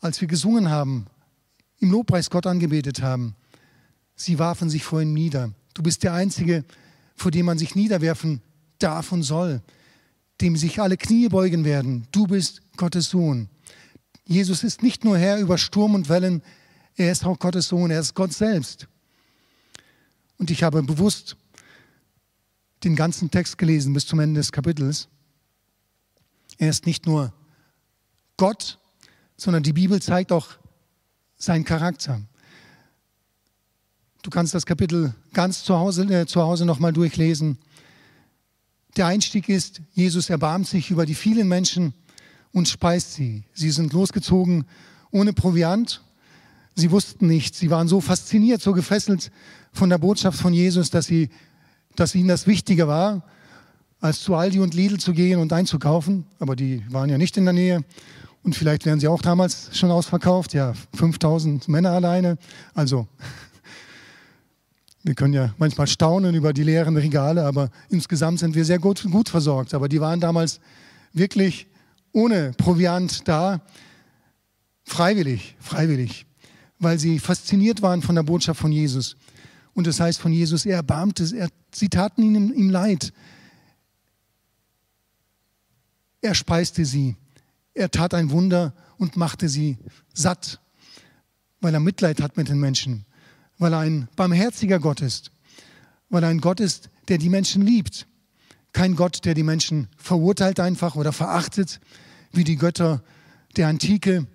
als 0.00 0.20
wir 0.20 0.28
gesungen 0.28 0.70
haben 0.70 1.06
im 1.80 1.90
Lobpreis 1.90 2.30
Gott 2.30 2.46
angebetet 2.46 3.02
haben. 3.02 3.34
Sie 4.14 4.38
warfen 4.38 4.70
sich 4.70 4.84
vor 4.84 5.02
ihm 5.02 5.14
nieder. 5.14 5.52
Du 5.74 5.82
bist 5.82 6.04
der 6.04 6.12
Einzige, 6.12 6.64
vor 7.16 7.32
dem 7.32 7.46
man 7.46 7.58
sich 7.58 7.74
niederwerfen 7.74 8.40
darf 8.78 9.10
und 9.10 9.24
soll, 9.24 9.62
dem 10.40 10.56
sich 10.56 10.80
alle 10.80 10.96
Knie 10.96 11.28
beugen 11.28 11.64
werden. 11.64 12.06
Du 12.12 12.28
bist 12.28 12.62
Gottes 12.76 13.10
Sohn. 13.10 13.48
Jesus 14.26 14.62
ist 14.62 14.84
nicht 14.84 15.04
nur 15.04 15.18
Herr 15.18 15.38
über 15.38 15.58
Sturm 15.58 15.94
und 15.94 16.08
Wellen, 16.08 16.40
er 16.94 17.10
ist 17.10 17.24
auch 17.24 17.38
Gottes 17.40 17.66
Sohn, 17.66 17.90
er 17.90 18.00
ist 18.00 18.14
Gott 18.14 18.32
selbst. 18.32 18.86
Und 20.36 20.52
ich 20.52 20.62
habe 20.62 20.84
bewusst 20.84 21.36
den 22.84 22.96
ganzen 22.96 23.30
Text 23.30 23.58
gelesen 23.58 23.92
bis 23.92 24.06
zum 24.06 24.20
Ende 24.20 24.40
des 24.40 24.52
Kapitels. 24.52 25.08
Er 26.58 26.70
ist 26.70 26.86
nicht 26.86 27.06
nur 27.06 27.32
Gott, 28.36 28.78
sondern 29.36 29.62
die 29.62 29.72
Bibel 29.72 30.00
zeigt 30.02 30.32
auch 30.32 30.48
seinen 31.36 31.64
Charakter. 31.64 32.20
Du 34.22 34.30
kannst 34.30 34.54
das 34.54 34.66
Kapitel 34.66 35.14
ganz 35.32 35.62
zu 35.62 35.76
Hause, 35.76 36.02
äh, 36.04 36.26
zu 36.26 36.42
Hause 36.42 36.64
nochmal 36.64 36.92
durchlesen. 36.92 37.58
Der 38.96 39.06
Einstieg 39.06 39.48
ist, 39.48 39.80
Jesus 39.92 40.28
erbarmt 40.28 40.66
sich 40.66 40.90
über 40.90 41.06
die 41.06 41.14
vielen 41.14 41.46
Menschen 41.46 41.94
und 42.52 42.68
speist 42.68 43.14
sie. 43.14 43.44
Sie 43.54 43.70
sind 43.70 43.92
losgezogen 43.92 44.64
ohne 45.10 45.32
Proviant. 45.32 46.02
Sie 46.74 46.90
wussten 46.90 47.26
nichts. 47.26 47.58
Sie 47.58 47.70
waren 47.70 47.88
so 47.88 48.00
fasziniert, 48.00 48.60
so 48.60 48.72
gefesselt 48.72 49.30
von 49.72 49.88
der 49.88 49.98
Botschaft 49.98 50.38
von 50.38 50.52
Jesus, 50.52 50.90
dass, 50.90 51.06
sie, 51.06 51.30
dass 51.98 52.14
ihnen 52.14 52.28
das 52.28 52.46
wichtiger 52.46 52.88
war, 52.88 53.22
als 54.00 54.20
zu 54.20 54.34
Aldi 54.34 54.60
und 54.60 54.74
Lidl 54.74 54.98
zu 54.98 55.12
gehen 55.12 55.40
und 55.40 55.52
einzukaufen. 55.52 56.24
Aber 56.38 56.54
die 56.54 56.84
waren 56.90 57.10
ja 57.10 57.18
nicht 57.18 57.36
in 57.36 57.44
der 57.44 57.54
Nähe. 57.54 57.84
Und 58.42 58.54
vielleicht 58.54 58.86
wären 58.86 59.00
sie 59.00 59.08
auch 59.08 59.20
damals 59.20 59.76
schon 59.76 59.90
ausverkauft. 59.90 60.54
Ja, 60.54 60.74
5000 60.94 61.68
Männer 61.68 61.90
alleine. 61.90 62.38
Also, 62.74 63.08
wir 65.02 65.14
können 65.14 65.34
ja 65.34 65.54
manchmal 65.58 65.86
staunen 65.86 66.34
über 66.34 66.52
die 66.52 66.62
leeren 66.62 66.96
Regale, 66.96 67.44
aber 67.44 67.70
insgesamt 67.88 68.38
sind 68.38 68.54
wir 68.54 68.64
sehr 68.64 68.78
gut, 68.78 69.04
gut 69.10 69.28
versorgt. 69.28 69.74
Aber 69.74 69.88
die 69.88 70.00
waren 70.00 70.20
damals 70.20 70.60
wirklich 71.12 71.66
ohne 72.12 72.52
Proviant 72.56 73.26
da, 73.26 73.60
freiwillig, 74.84 75.56
freiwillig, 75.58 76.26
weil 76.78 76.98
sie 76.98 77.18
fasziniert 77.18 77.82
waren 77.82 78.02
von 78.02 78.14
der 78.14 78.22
Botschaft 78.22 78.60
von 78.60 78.72
Jesus. 78.72 79.16
Und 79.74 79.86
das 79.86 80.00
heißt 80.00 80.20
von 80.20 80.32
Jesus, 80.32 80.66
er 80.66 80.76
erbarmte, 80.76 81.24
er, 81.36 81.48
sie 81.72 81.88
taten 81.88 82.22
ihm, 82.22 82.52
ihm 82.52 82.70
leid. 82.70 83.12
Er 86.20 86.34
speiste 86.34 86.84
sie. 86.84 87.16
Er 87.74 87.90
tat 87.90 88.14
ein 88.14 88.30
Wunder 88.30 88.74
und 88.96 89.16
machte 89.16 89.48
sie 89.48 89.78
satt, 90.12 90.60
weil 91.60 91.74
er 91.74 91.80
Mitleid 91.80 92.20
hat 92.20 92.36
mit 92.36 92.48
den 92.48 92.58
Menschen, 92.58 93.04
weil 93.58 93.72
er 93.72 93.80
ein 93.80 94.08
barmherziger 94.16 94.80
Gott 94.80 95.00
ist, 95.00 95.30
weil 96.08 96.24
er 96.24 96.28
ein 96.28 96.40
Gott 96.40 96.60
ist, 96.60 96.90
der 97.08 97.18
die 97.18 97.28
Menschen 97.28 97.62
liebt. 97.62 98.06
Kein 98.72 98.96
Gott, 98.96 99.24
der 99.24 99.34
die 99.34 99.42
Menschen 99.42 99.88
verurteilt 99.96 100.60
einfach 100.60 100.96
oder 100.96 101.12
verachtet, 101.12 101.80
wie 102.32 102.44
die 102.44 102.56
Götter 102.56 103.02
der 103.56 103.68
Antike 103.68 104.26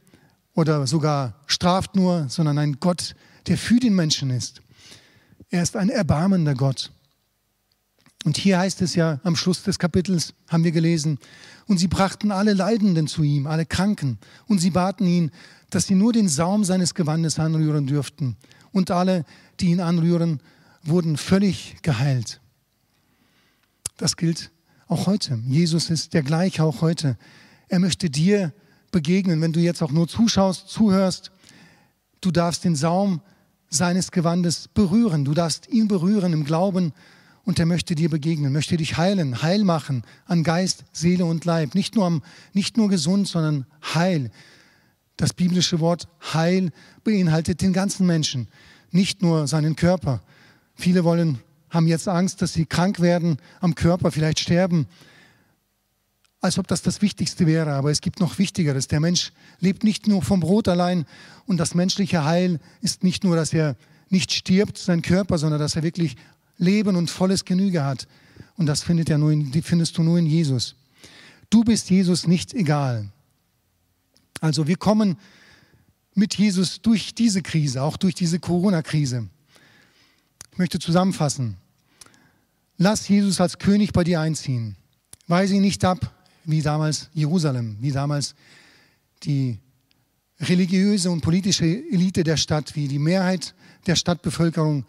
oder 0.53 0.87
sogar 0.87 1.35
straft 1.47 1.95
nur, 1.95 2.29
sondern 2.29 2.57
ein 2.57 2.79
Gott, 2.79 3.15
der 3.47 3.57
für 3.57 3.79
den 3.79 3.95
Menschen 3.95 4.29
ist. 4.29 4.61
Er 5.49 5.61
ist 5.61 5.75
ein 5.75 5.89
erbarmender 5.89 6.55
Gott. 6.55 6.91
Und 8.23 8.37
hier 8.37 8.59
heißt 8.59 8.81
es 8.81 8.95
ja 8.95 9.19
am 9.23 9.35
Schluss 9.35 9.63
des 9.63 9.79
Kapitels, 9.79 10.33
haben 10.47 10.63
wir 10.63 10.71
gelesen, 10.71 11.19
und 11.67 11.77
sie 11.77 11.87
brachten 11.87 12.31
alle 12.31 12.53
Leidenden 12.53 13.07
zu 13.07 13.23
ihm, 13.23 13.47
alle 13.47 13.65
Kranken, 13.65 14.17
und 14.47 14.59
sie 14.59 14.69
baten 14.69 15.05
ihn, 15.07 15.31
dass 15.69 15.87
sie 15.87 15.95
nur 15.95 16.13
den 16.13 16.29
Saum 16.29 16.63
seines 16.63 16.93
Gewandes 16.93 17.39
anrühren 17.39 17.87
dürften. 17.87 18.37
Und 18.71 18.91
alle, 18.91 19.25
die 19.59 19.67
ihn 19.67 19.79
anrühren, 19.79 20.39
wurden 20.83 21.17
völlig 21.17 21.77
geheilt. 21.81 22.41
Das 23.97 24.17
gilt 24.17 24.51
auch 24.87 25.07
heute. 25.07 25.39
Jesus 25.47 25.89
ist 25.89 26.13
der 26.13 26.23
gleiche 26.23 26.63
auch 26.63 26.81
heute. 26.81 27.17
Er 27.69 27.79
möchte 27.79 28.09
dir 28.09 28.53
begegnen, 28.91 29.41
wenn 29.41 29.53
du 29.53 29.59
jetzt 29.59 29.81
auch 29.81 29.91
nur 29.91 30.07
zuschaust, 30.07 30.69
zuhörst. 30.69 31.31
Du 32.21 32.31
darfst 32.31 32.63
den 32.63 32.75
Saum 32.75 33.21
seines 33.69 34.11
Gewandes 34.11 34.67
berühren. 34.67 35.25
Du 35.25 35.33
darfst 35.33 35.67
ihn 35.69 35.87
berühren 35.87 36.33
im 36.33 36.43
Glauben 36.43 36.93
und 37.45 37.59
er 37.59 37.65
möchte 37.65 37.95
dir 37.95 38.09
begegnen, 38.09 38.53
möchte 38.53 38.77
dich 38.77 38.97
heilen, 38.97 39.41
heil 39.41 39.63
machen 39.63 40.03
an 40.25 40.43
Geist, 40.43 40.85
Seele 40.93 41.25
und 41.25 41.45
Leib. 41.45 41.75
Nicht 41.75 41.95
nur, 41.95 42.05
am, 42.05 42.23
nicht 42.53 42.77
nur 42.77 42.89
gesund, 42.89 43.27
sondern 43.27 43.65
heil. 43.93 44.31
Das 45.17 45.33
biblische 45.33 45.79
Wort 45.79 46.07
Heil 46.33 46.71
beinhaltet 47.03 47.61
den 47.61 47.73
ganzen 47.73 48.07
Menschen, 48.07 48.47
nicht 48.91 49.21
nur 49.21 49.47
seinen 49.47 49.75
Körper. 49.75 50.21
Viele 50.75 51.03
wollen, 51.03 51.39
haben 51.69 51.87
jetzt 51.87 52.07
Angst, 52.07 52.41
dass 52.41 52.53
sie 52.53 52.65
krank 52.65 52.99
werden 52.99 53.37
am 53.59 53.75
Körper, 53.75 54.11
vielleicht 54.11 54.39
sterben, 54.39 54.87
als 56.39 56.57
ob 56.57 56.67
das 56.67 56.81
das 56.81 57.01
Wichtigste 57.01 57.45
wäre. 57.45 57.73
Aber 57.73 57.91
es 57.91 58.01
gibt 58.01 58.19
noch 58.19 58.37
Wichtigeres. 58.37 58.87
Der 58.87 58.99
Mensch 58.99 59.33
lebt 59.59 59.83
nicht 59.83 60.07
nur 60.07 60.21
vom 60.21 60.39
Brot 60.39 60.67
allein 60.67 61.05
und 61.45 61.57
das 61.57 61.75
menschliche 61.75 62.23
Heil 62.23 62.59
ist 62.81 63.03
nicht 63.03 63.23
nur, 63.23 63.35
dass 63.35 63.53
er 63.53 63.75
nicht 64.09 64.31
stirbt, 64.31 64.77
sein 64.77 65.01
Körper, 65.01 65.37
sondern 65.37 65.59
dass 65.59 65.75
er 65.75 65.83
wirklich 65.83 66.15
Leben 66.57 66.95
und 66.95 67.09
volles 67.09 67.45
Genüge 67.45 67.83
hat. 67.83 68.07
Und 68.55 68.67
das 68.67 68.83
findet 68.83 69.09
er 69.09 69.17
nur 69.17 69.31
in, 69.31 69.51
findest 69.63 69.97
du 69.97 70.03
nur 70.03 70.17
in 70.17 70.25
Jesus. 70.25 70.75
Du 71.49 71.63
bist 71.63 71.89
Jesus 71.89 72.27
nicht 72.27 72.53
egal. 72.53 73.09
Also 74.39 74.67
wir 74.67 74.77
kommen 74.77 75.17
mit 76.15 76.35
Jesus 76.35 76.81
durch 76.81 77.15
diese 77.15 77.41
Krise, 77.41 77.81
auch 77.81 77.97
durch 77.97 78.15
diese 78.15 78.39
Corona-Krise. 78.39 79.27
Ich 80.51 80.57
möchte 80.57 80.79
zusammenfassen. 80.79 81.57
Lass 82.77 83.07
Jesus 83.07 83.39
als 83.39 83.57
König 83.57 83.93
bei 83.93 84.03
dir 84.03 84.19
einziehen. 84.19 84.75
Weise 85.27 85.55
ihn 85.55 85.61
nicht 85.61 85.83
ab, 85.85 86.13
wie 86.45 86.61
damals 86.61 87.09
Jerusalem, 87.13 87.77
wie 87.79 87.91
damals 87.91 88.35
die 89.23 89.59
religiöse 90.39 91.09
und 91.09 91.21
politische 91.21 91.65
Elite 91.65 92.23
der 92.23 92.37
Stadt, 92.37 92.75
wie 92.75 92.87
die 92.87 92.99
Mehrheit 92.99 93.53
der 93.87 93.95
Stadtbevölkerung 93.95 94.85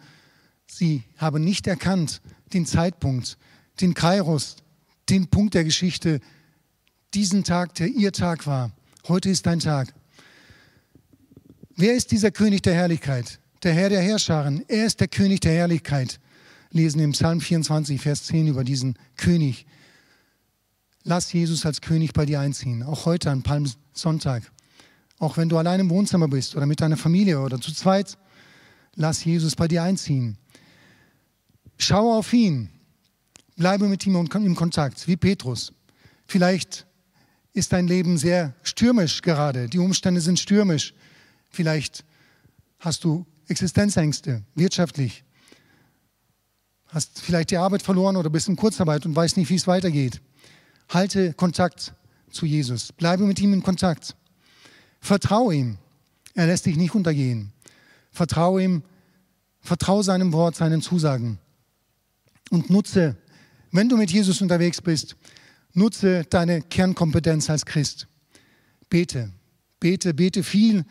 Sie 0.67 1.03
haben 1.17 1.43
nicht 1.43 1.67
erkannt 1.67 2.21
den 2.53 2.65
Zeitpunkt, 2.65 3.37
den 3.81 3.93
Kairos, 3.93 4.57
den 5.09 5.27
Punkt 5.27 5.53
der 5.53 5.63
Geschichte, 5.63 6.19
diesen 7.13 7.43
Tag, 7.43 7.75
der 7.75 7.87
ihr 7.87 8.11
Tag 8.11 8.47
war. 8.47 8.71
Heute 9.07 9.29
ist 9.29 9.45
dein 9.45 9.59
Tag. 9.59 9.93
Wer 11.75 11.95
ist 11.95 12.11
dieser 12.11 12.31
König 12.31 12.61
der 12.63 12.73
Herrlichkeit? 12.73 13.39
Der 13.63 13.73
Herr 13.73 13.89
der 13.89 14.01
Herrscharen. 14.01 14.63
Er 14.67 14.85
ist 14.85 14.99
der 14.99 15.07
König 15.07 15.41
der 15.41 15.53
Herrlichkeit. 15.53 16.19
Lesen 16.71 16.99
im 16.99 17.11
Psalm 17.11 17.39
24, 17.39 18.01
Vers 18.01 18.23
10 18.25 18.47
über 18.47 18.63
diesen 18.63 18.97
König. 19.15 19.65
Lass 21.03 21.31
Jesus 21.31 21.65
als 21.65 21.81
König 21.81 22.13
bei 22.13 22.25
dir 22.25 22.39
einziehen, 22.39 22.83
auch 22.83 23.05
heute 23.05 23.29
an 23.29 23.43
Palmsonntag. 23.43 24.51
Auch 25.19 25.37
wenn 25.37 25.49
du 25.49 25.57
allein 25.57 25.79
im 25.79 25.89
Wohnzimmer 25.89 26.27
bist 26.27 26.55
oder 26.55 26.65
mit 26.65 26.81
deiner 26.81 26.97
Familie 26.97 27.39
oder 27.39 27.61
zu 27.61 27.73
zweit, 27.73 28.17
lass 28.95 29.23
Jesus 29.23 29.55
bei 29.55 29.67
dir 29.67 29.83
einziehen. 29.83 30.37
Schau 31.77 32.17
auf 32.17 32.31
ihn. 32.33 32.69
Bleibe 33.55 33.87
mit 33.87 34.05
ihm 34.05 34.15
im 34.15 34.55
Kontakt, 34.55 35.07
wie 35.07 35.15
Petrus. 35.15 35.71
Vielleicht 36.27 36.85
ist 37.53 37.71
dein 37.71 37.87
Leben 37.87 38.17
sehr 38.17 38.53
stürmisch 38.63 39.21
gerade. 39.21 39.69
Die 39.69 39.79
Umstände 39.79 40.21
sind 40.21 40.39
stürmisch. 40.39 40.93
Vielleicht 41.49 42.03
hast 42.79 43.03
du 43.03 43.25
Existenzängste, 43.47 44.43
wirtschaftlich. 44.55 45.23
Hast 46.87 47.21
vielleicht 47.21 47.51
die 47.51 47.57
Arbeit 47.57 47.81
verloren 47.81 48.17
oder 48.17 48.29
bist 48.29 48.47
in 48.47 48.55
Kurzarbeit 48.55 49.05
und 49.05 49.15
weißt 49.15 49.37
nicht, 49.37 49.49
wie 49.49 49.55
es 49.55 49.67
weitergeht. 49.67 50.21
Halte 50.89 51.33
Kontakt 51.33 51.93
zu 52.31 52.45
Jesus. 52.45 52.91
Bleibe 52.91 53.23
mit 53.23 53.39
ihm 53.39 53.53
in 53.53 53.63
Kontakt. 53.63 54.15
Vertraue 54.99 55.55
ihm. 55.55 55.77
Er 56.33 56.47
lässt 56.47 56.65
dich 56.65 56.75
nicht 56.75 56.95
untergehen. 56.95 57.53
Vertraue 58.11 58.63
ihm. 58.63 58.83
Vertraue 59.61 60.03
seinem 60.03 60.33
Wort, 60.33 60.55
seinen 60.55 60.81
Zusagen 60.81 61.39
und 62.49 62.69
nutze, 62.69 63.15
wenn 63.71 63.89
du 63.89 63.97
mit 63.97 64.11
Jesus 64.11 64.41
unterwegs 64.41 64.81
bist, 64.81 65.15
nutze 65.73 66.23
deine 66.29 66.61
Kernkompetenz 66.61 67.49
als 67.49 67.65
Christ. 67.65 68.07
Bete, 68.89 69.31
bete, 69.79 70.13
bete 70.13 70.43
viel, 70.43 70.85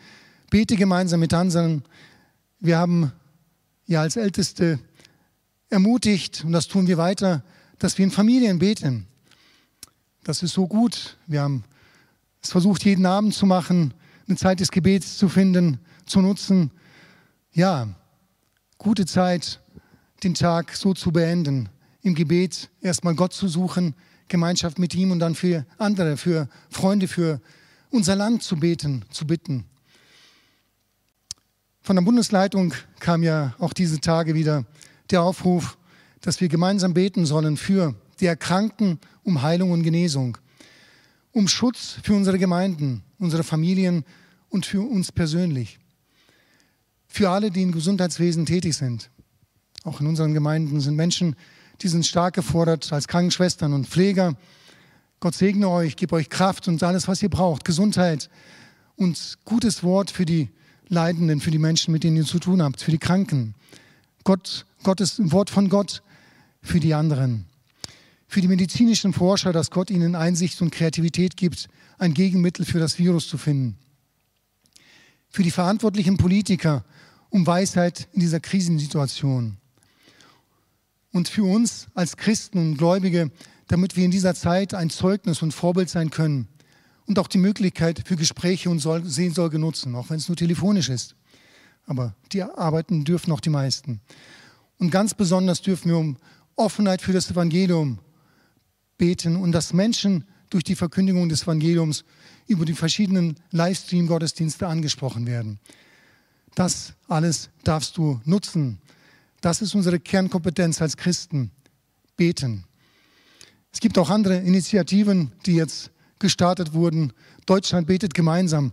bete 0.49 0.75
gemeinsam 0.75 1.19
mit 1.19 1.33
anderen. 1.33 1.83
Wir 2.59 2.77
haben 2.77 3.11
ja 3.87 4.01
als 4.01 4.15
Älteste 4.15 4.79
ermutigt, 5.69 6.43
und 6.45 6.51
das 6.51 6.67
tun 6.67 6.87
wir 6.87 6.97
weiter, 6.97 7.43
dass 7.79 7.97
wir 7.97 8.05
in 8.05 8.11
Familien 8.11 8.59
beten. 8.59 9.07
Das 10.23 10.43
ist 10.43 10.53
so 10.53 10.67
gut. 10.67 11.17
Wir 11.27 11.41
haben 11.41 11.63
es 12.41 12.51
versucht, 12.51 12.85
jeden 12.85 13.05
Abend 13.05 13.33
zu 13.33 13.45
machen, 13.45 13.93
eine 14.27 14.37
Zeit 14.37 14.59
des 14.59 14.71
Gebets 14.71 15.17
zu 15.17 15.29
finden, 15.29 15.79
zu 16.05 16.21
nutzen. 16.21 16.71
Ja, 17.53 17.87
gute 18.77 19.05
Zeit, 19.05 19.59
den 20.25 20.33
Tag 20.33 20.75
so 20.75 20.93
zu 20.95 21.11
beenden, 21.11 21.69
im 22.01 22.15
Gebet 22.15 22.69
erstmal 22.81 23.13
Gott 23.13 23.31
zu 23.31 23.47
suchen, 23.47 23.93
Gemeinschaft 24.27 24.79
mit 24.79 24.95
ihm 24.95 25.11
und 25.11 25.19
dann 25.19 25.35
für 25.35 25.65
andere, 25.77 26.17
für 26.17 26.49
Freunde, 26.69 27.07
für 27.07 27.39
unser 27.91 28.15
Land 28.15 28.41
zu 28.41 28.57
beten, 28.57 29.05
zu 29.11 29.27
bitten. 29.27 29.65
Von 31.81 31.95
der 31.95 32.03
Bundesleitung 32.03 32.73
kam 32.99 33.21
ja 33.21 33.53
auch 33.59 33.71
diese 33.71 34.01
Tage 34.01 34.33
wieder 34.33 34.65
der 35.11 35.21
Aufruf, 35.21 35.77
dass 36.21 36.41
wir 36.41 36.49
gemeinsam 36.49 36.95
beten 36.95 37.27
sollen 37.27 37.55
für 37.55 37.93
die 38.19 38.25
Erkrankten 38.25 38.99
um 39.23 39.43
Heilung 39.43 39.69
und 39.69 39.83
Genesung, 39.83 40.39
um 41.33 41.47
Schutz 41.47 41.99
für 42.01 42.15
unsere 42.15 42.39
Gemeinden, 42.39 43.03
unsere 43.19 43.43
Familien 43.43 44.03
und 44.49 44.65
für 44.65 44.81
uns 44.81 45.11
persönlich. 45.11 45.77
Für 47.07 47.29
alle, 47.29 47.51
die 47.51 47.61
im 47.61 47.71
Gesundheitswesen 47.71 48.47
tätig 48.47 48.75
sind. 48.75 49.11
Auch 49.85 50.01
in 50.01 50.07
unseren 50.07 50.33
Gemeinden 50.33 50.81
sind 50.81 50.95
Menschen, 50.95 51.35
die 51.81 51.87
sind 51.87 52.07
stark 52.07 52.33
gefordert 52.33 52.91
als 52.91 53.07
Krankenschwestern 53.07 53.71
und 53.71 53.87
Pfleger. 53.87 54.35
Gott 55.19 55.35
segne 55.35 55.69
euch, 55.69 55.95
gebe 55.95 56.15
euch 56.15 56.29
Kraft 56.29 56.67
und 56.67 56.81
alles, 56.81 57.07
was 57.07 57.21
ihr 57.21 57.29
braucht, 57.29 57.65
Gesundheit 57.65 58.31
und 58.95 59.37
gutes 59.45 59.83
Wort 59.83 60.09
für 60.09 60.25
die 60.25 60.49
Leidenden, 60.87 61.39
für 61.39 61.51
die 61.51 61.59
Menschen, 61.59 61.91
mit 61.91 62.03
denen 62.03 62.17
ihr 62.17 62.25
zu 62.25 62.39
tun 62.39 62.63
habt, 62.63 62.81
für 62.81 62.89
die 62.89 62.97
Kranken. 62.97 63.53
Gott, 64.23 64.65
Gottes 64.81 65.19
Wort 65.31 65.51
von 65.51 65.69
Gott 65.69 66.01
für 66.63 66.79
die 66.79 66.95
anderen. 66.95 67.45
Für 68.27 68.41
die 68.41 68.47
medizinischen 68.47 69.13
Forscher, 69.13 69.53
dass 69.53 69.69
Gott 69.69 69.91
ihnen 69.91 70.15
Einsicht 70.15 70.63
und 70.63 70.71
Kreativität 70.71 71.37
gibt, 71.37 71.67
ein 71.99 72.15
Gegenmittel 72.15 72.65
für 72.65 72.79
das 72.79 72.97
Virus 72.97 73.27
zu 73.27 73.37
finden. 73.37 73.77
Für 75.29 75.43
die 75.43 75.51
verantwortlichen 75.51 76.17
Politiker 76.17 76.83
um 77.29 77.45
Weisheit 77.45 78.07
in 78.13 78.21
dieser 78.21 78.39
Krisensituation. 78.39 79.57
Und 81.15 81.29
für 81.29 81.45
uns 81.45 81.87
als 81.93 82.17
Christen 82.17 82.57
und 82.57 82.77
Gläubige, 82.77 83.31
damit 83.69 83.95
wir 83.95 84.03
in 84.03 84.11
dieser 84.11 84.35
Zeit 84.35 84.73
ein 84.73 84.89
Zeugnis 84.89 85.41
und 85.41 85.53
Vorbild 85.53 85.89
sein 85.89 86.09
können 86.09 86.49
und 87.05 87.19
auch 87.19 87.29
die 87.29 87.37
Möglichkeit 87.37 88.03
für 88.05 88.17
Gespräche 88.17 88.69
und 88.69 88.79
Seelsorge 88.79 89.57
nutzen, 89.57 89.95
auch 89.95 90.09
wenn 90.09 90.17
es 90.17 90.27
nur 90.27 90.35
telefonisch 90.35 90.89
ist. 90.89 91.15
Aber 91.85 92.17
die 92.33 92.43
arbeiten 92.43 93.05
dürfen 93.05 93.31
auch 93.31 93.39
die 93.39 93.49
meisten. 93.49 94.01
Und 94.77 94.91
ganz 94.91 95.13
besonders 95.13 95.61
dürfen 95.61 95.89
wir 95.89 95.97
um 95.97 96.17
Offenheit 96.57 97.01
für 97.01 97.13
das 97.13 97.31
Evangelium 97.31 97.99
beten 98.97 99.37
und 99.37 99.53
dass 99.53 99.71
Menschen 99.71 100.25
durch 100.49 100.65
die 100.65 100.75
Verkündigung 100.75 101.29
des 101.29 101.43
Evangeliums 101.43 102.03
über 102.45 102.65
die 102.65 102.73
verschiedenen 102.73 103.37
Livestream-Gottesdienste 103.51 104.67
angesprochen 104.67 105.27
werden. 105.27 105.61
Das 106.55 106.91
alles 107.07 107.51
darfst 107.63 107.95
du 107.95 108.19
nutzen. 108.25 108.81
Das 109.45 109.61
ist 109.61 109.75
unsere 109.75 109.99
Kernkompetenz 109.99 110.81
als 110.81 110.97
Christen. 110.97 111.51
Beten. 112.17 112.63
Es 113.71 113.79
gibt 113.79 113.99
auch 113.99 114.09
andere 114.09 114.37
Initiativen, 114.37 115.33
die 115.45 115.53
jetzt 115.53 115.91
gestartet 116.17 116.73
wurden. 116.73 117.13
Deutschland 117.45 117.85
betet 117.85 118.15
gemeinsam 118.15 118.71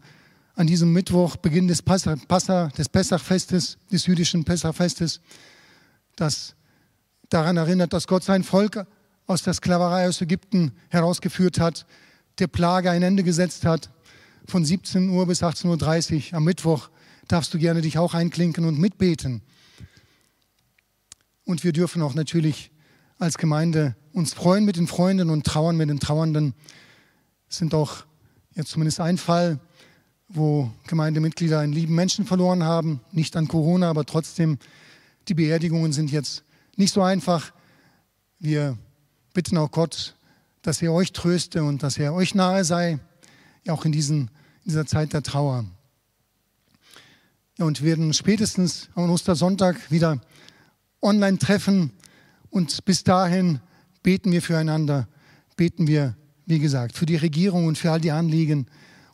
an 0.55 0.67
diesem 0.67 0.91
Mittwoch, 0.95 1.37
Beginn 1.37 1.69
des, 1.69 1.83
Passa, 1.83 2.17
Passa, 2.27 2.69
des 2.69 2.89
Pessachfestes, 2.89 3.77
des 3.93 4.07
jüdischen 4.07 4.45
Pessachfestes, 4.45 5.21
das 6.17 6.55
daran 7.29 7.59
erinnert, 7.59 7.93
dass 7.93 8.07
Gott 8.07 8.25
sein 8.25 8.43
Volk 8.43 8.87
aus 9.27 9.43
der 9.43 9.53
Sklaverei 9.53 10.09
aus 10.09 10.23
Ägypten 10.23 10.73
herausgeführt 10.89 11.61
hat, 11.61 11.85
der 12.39 12.47
Plage 12.47 12.91
ein 12.91 13.03
Ende 13.03 13.25
gesetzt 13.25 13.67
hat. 13.67 13.91
Von 14.47 14.65
17 14.65 15.11
Uhr 15.11 15.27
bis 15.27 15.43
18.30 15.43 16.31
Uhr 16.31 16.39
am 16.39 16.45
Mittwoch 16.45 16.89
darfst 17.29 17.53
du 17.53 17.59
gerne 17.59 17.83
dich 17.83 17.99
auch 17.99 18.15
einklinken 18.15 18.65
und 18.65 18.79
mitbeten. 18.79 19.43
Und 21.53 21.65
wir 21.65 21.75
dürfen 21.75 22.01
auch 22.01 22.15
natürlich 22.15 22.71
als 23.19 23.37
Gemeinde 23.37 23.95
uns 24.15 24.33
freuen 24.33 24.65
mit 24.65 24.77
den 24.77 24.87
Freunden 24.87 25.29
und 25.29 25.45
trauern 25.45 25.77
mit 25.77 25.91
den 25.91 26.01
Trauernden. 26.01 26.55
Es 27.51 27.59
sind 27.59 27.75
auch 27.75 28.05
jetzt 28.55 28.71
zumindest 28.71 29.01
ein 29.01 29.19
Fall, 29.19 29.61
wo 30.29 30.71
Gemeindemitglieder 30.87 31.59
einen 31.59 31.75
lieben 31.75 31.95
Menschen 31.95 32.25
verloren 32.25 32.65
haben, 32.65 33.03
nicht 33.13 33.37
an 33.37 33.49
Corona, 33.49 33.91
aber 33.91 34.07
trotzdem, 34.07 34.57
die 35.29 35.35
Beerdigungen 35.35 35.93
sind 35.93 36.11
jetzt 36.11 36.43
nicht 36.77 36.95
so 36.95 37.03
einfach. 37.03 37.53
Wir 38.39 38.79
bitten 39.35 39.59
auch 39.59 39.71
Gott, 39.71 40.17
dass 40.63 40.81
er 40.81 40.95
euch 40.95 41.13
tröste 41.13 41.65
und 41.65 41.83
dass 41.83 41.99
er 41.99 42.15
euch 42.15 42.35
nahe 42.35 42.65
sei, 42.65 42.99
auch 43.69 43.85
in, 43.85 43.93
diesen, 43.93 44.21
in 44.65 44.69
dieser 44.69 44.87
Zeit 44.87 45.13
der 45.13 45.23
Trauer. 45.23 45.67
Und 47.59 47.83
wir 47.83 47.89
werden 47.89 48.15
spätestens 48.15 48.89
am 48.95 49.11
Ostersonntag 49.11 49.91
wieder 49.91 50.19
online 51.03 51.39
treffen 51.39 51.93
und 52.51 52.85
bis 52.85 53.05
dahin 53.05 53.61
beten 54.03 54.33
wir 54.33 54.41
füreinander, 54.41 55.09
beten 55.57 55.87
wir, 55.87 56.17
wie 56.47 56.59
gesagt, 56.59 56.97
für 56.97 57.07
die 57.07 57.17
Regierung 57.17 57.67
und 57.67 57.77
für 57.77 57.91
all 57.91 58.01
die 58.01 58.13
Anliegen 58.13 58.67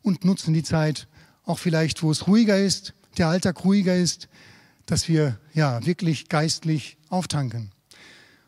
und 0.03 0.25
nutzen 0.25 0.55
die 0.55 0.63
Zeit, 0.63 1.09
auch 1.45 1.59
vielleicht, 1.59 2.03
wo 2.03 2.11
es 2.11 2.27
ruhiger 2.27 2.59
ist, 2.59 2.95
der 3.17 3.29
Alltag 3.29 3.65
ruhiger 3.65 3.97
ist, 3.97 4.29
dass 4.87 5.09
wir 5.09 5.39
ja 5.55 5.85
wirklich 5.85 6.29
geistlich 6.29 6.97
auftanken. 7.09 7.71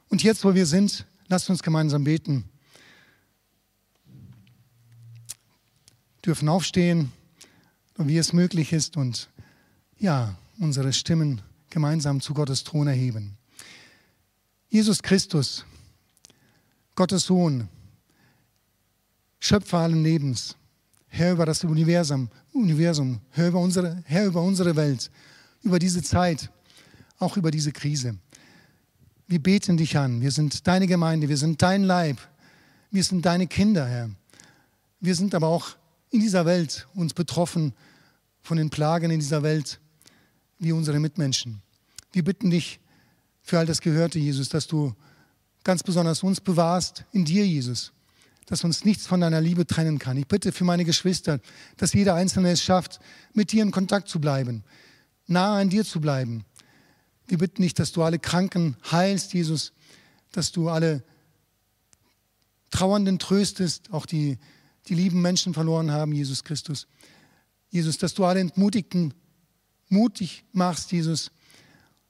Und 0.09 0.23
jetzt, 0.23 0.45
wo 0.45 0.55
wir 0.55 0.67
sind, 0.67 1.07
lasst 1.29 1.51
uns 1.51 1.63
gemeinsam 1.63 2.05
beten. 2.05 2.45
Dürfen 6.25 6.49
aufstehen, 6.49 7.13
wie 7.97 8.19
es 8.19 8.33
möglich 8.33 8.73
ist 8.73 8.97
und 8.97 9.31
ja, 9.99 10.37
unsere 10.59 10.93
Stimmen 10.93 11.43
gemeinsam 11.71 12.21
zu 12.21 12.35
Gottes 12.35 12.65
Thron 12.65 12.89
erheben. 12.89 13.37
Jesus 14.69 15.03
Christus, 15.03 15.65
Gottes 16.95 17.25
Sohn, 17.25 17.69
Schöpfer 19.39 19.79
allen 19.79 20.03
Lebens, 20.03 20.57
Herr 21.09 21.33
über 21.33 21.47
das 21.47 21.65
Universum, 21.65 22.29
Universum 22.53 23.21
Herr, 23.31 23.49
über 23.49 23.61
unsere, 23.61 24.03
Herr 24.05 24.27
über 24.27 24.43
unsere 24.43 24.77
Welt, 24.77 25.11
über 25.63 25.79
diese 25.79 26.03
Zeit, 26.03 26.51
auch 27.19 27.37
über 27.37 27.51
diese 27.51 27.73
Krise. 27.73 28.19
Wir 29.27 29.41
beten 29.41 29.77
dich 29.77 29.97
an. 29.97 30.21
Wir 30.21 30.31
sind 30.31 30.67
deine 30.67 30.87
Gemeinde, 30.87 31.29
wir 31.29 31.37
sind 31.37 31.63
dein 31.63 31.85
Leib, 31.85 32.19
wir 32.91 33.05
sind 33.05 33.25
deine 33.25 33.47
Kinder, 33.47 33.87
Herr. 33.87 34.11
Wir 35.01 35.15
sind 35.15 35.35
aber 35.35 35.47
auch 35.47 35.77
in 36.11 36.21
dieser 36.21 36.45
Welt 36.45 36.87
uns 36.95 37.15
betroffen 37.15 37.73
von 38.43 38.57
den 38.57 38.71
Plagen 38.71 39.11
in 39.11 39.21
dieser 39.21 39.43
Welt 39.43 39.81
wie 40.61 40.73
unsere 40.73 41.01
Mitmenschen. 41.01 41.63
Wir 42.13 42.23
bitten 42.23 42.51
dich 42.51 42.79
für 43.43 43.59
all 43.59 43.67
das 43.67 43.81
Gehörte, 43.81 44.19
Jesus, 44.19 44.49
dass 44.49 44.67
du 44.67 44.95
ganz 45.65 45.83
besonders 45.83 46.23
uns 46.23 46.41
bewahrst 46.41 47.05
in 47.13 47.25
dir, 47.25 47.47
Jesus, 47.47 47.93
dass 48.47 48.63
uns 48.63 48.85
nichts 48.85 49.07
von 49.07 49.21
deiner 49.21 49.41
Liebe 49.41 49.67
trennen 49.67 49.99
kann. 49.99 50.17
Ich 50.17 50.27
bitte 50.27 50.53
für 50.53 50.65
meine 50.65 50.85
Geschwister, 50.85 51.41
dass 51.77 51.93
jeder 51.93 52.15
Einzelne 52.15 52.51
es 52.51 52.63
schafft, 52.63 53.01
mit 53.33 53.53
dir 53.53 53.63
in 53.63 53.71
Kontakt 53.71 54.09
zu 54.09 54.21
bleiben, 54.21 54.63
nahe 55.27 55.61
an 55.61 55.71
dir 55.71 55.85
zu 55.85 56.01
bleiben. 56.01 56.45
Wir 57.27 57.39
bitten 57.39 57.63
dich, 57.63 57.75
dass 57.75 57.93
du 57.93 58.03
alle 58.03 58.19
Kranken 58.19 58.77
heilst, 58.91 59.33
Jesus, 59.35 59.73
dass 60.33 60.53
du 60.53 60.69
alle 60.69 61.03
Trauernden 62.71 63.19
tröstest, 63.19 63.93
auch 63.93 64.07
die, 64.07 64.39
die 64.89 64.95
lieben 64.95 65.23
Menschen 65.23 65.55
verloren 65.55 65.91
haben, 65.91 66.13
Jesus 66.13 66.45
Christus. 66.45 66.87
Jesus, 67.71 67.99
dass 67.99 68.15
du 68.15 68.25
alle 68.25 68.41
Entmutigten 68.41 69.15
mutig 69.91 70.45
machst, 70.53 70.93
Jesus. 70.93 71.31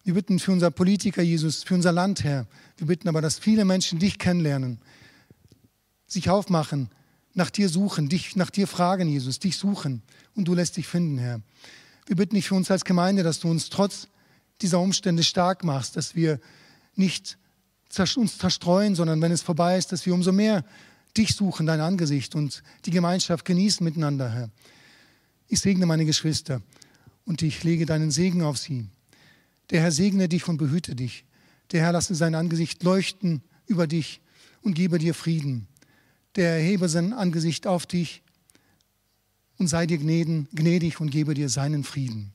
Wir 0.04 0.14
bitten 0.14 0.38
für 0.38 0.52
unser 0.52 0.70
Politiker, 0.70 1.22
Jesus, 1.22 1.62
für 1.62 1.74
unser 1.74 1.92
Land, 1.92 2.24
Herr. 2.24 2.46
Wir 2.76 2.86
bitten 2.86 3.08
aber, 3.08 3.20
dass 3.20 3.38
viele 3.38 3.64
Menschen 3.64 3.98
dich 3.98 4.18
kennenlernen, 4.18 4.78
sich 6.06 6.30
aufmachen, 6.30 6.90
nach 7.34 7.50
dir 7.50 7.68
suchen, 7.68 8.08
dich 8.08 8.36
nach 8.36 8.50
dir 8.50 8.66
fragen, 8.66 9.08
Jesus, 9.08 9.38
dich 9.38 9.56
suchen 9.56 10.02
und 10.34 10.46
du 10.46 10.54
lässt 10.54 10.76
dich 10.76 10.86
finden, 10.86 11.18
Herr. 11.18 11.40
Wir 12.06 12.16
bitten 12.16 12.34
dich 12.34 12.48
für 12.48 12.54
uns 12.54 12.70
als 12.70 12.84
Gemeinde, 12.84 13.22
dass 13.22 13.40
du 13.40 13.48
uns 13.48 13.70
trotz 13.70 14.08
dieser 14.62 14.80
Umstände 14.80 15.22
stark 15.22 15.64
machst, 15.64 15.96
dass 15.96 16.14
wir 16.14 16.40
nicht 16.96 17.38
uns 18.16 18.38
zerstreuen, 18.38 18.94
sondern 18.94 19.20
wenn 19.22 19.32
es 19.32 19.42
vorbei 19.42 19.76
ist, 19.76 19.92
dass 19.92 20.06
wir 20.06 20.14
umso 20.14 20.32
mehr 20.32 20.64
dich 21.16 21.34
suchen, 21.34 21.66
dein 21.66 21.80
Angesicht 21.80 22.34
und 22.34 22.62
die 22.84 22.90
Gemeinschaft 22.90 23.44
genießen 23.44 23.84
miteinander, 23.84 24.30
Herr. 24.30 24.50
Ich 25.48 25.60
segne 25.60 25.86
meine 25.86 26.04
Geschwister 26.04 26.62
und 27.30 27.42
ich 27.42 27.62
lege 27.62 27.86
deinen 27.86 28.10
Segen 28.10 28.42
auf 28.42 28.58
sie. 28.58 28.88
Der 29.70 29.82
Herr 29.82 29.92
segne 29.92 30.28
dich 30.28 30.48
und 30.48 30.56
behüte 30.56 30.96
dich. 30.96 31.24
Der 31.70 31.80
Herr 31.80 31.92
lasse 31.92 32.16
sein 32.16 32.34
Angesicht 32.34 32.82
leuchten 32.82 33.40
über 33.68 33.86
dich 33.86 34.20
und 34.62 34.74
gebe 34.74 34.98
dir 34.98 35.14
Frieden. 35.14 35.68
Der 36.34 36.54
erhebe 36.54 36.88
sein 36.88 37.12
Angesicht 37.12 37.68
auf 37.68 37.86
dich 37.86 38.24
und 39.58 39.68
sei 39.68 39.86
dir 39.86 39.98
gnädig 39.98 41.00
und 41.00 41.12
gebe 41.12 41.34
dir 41.34 41.48
seinen 41.48 41.84
Frieden. 41.84 42.32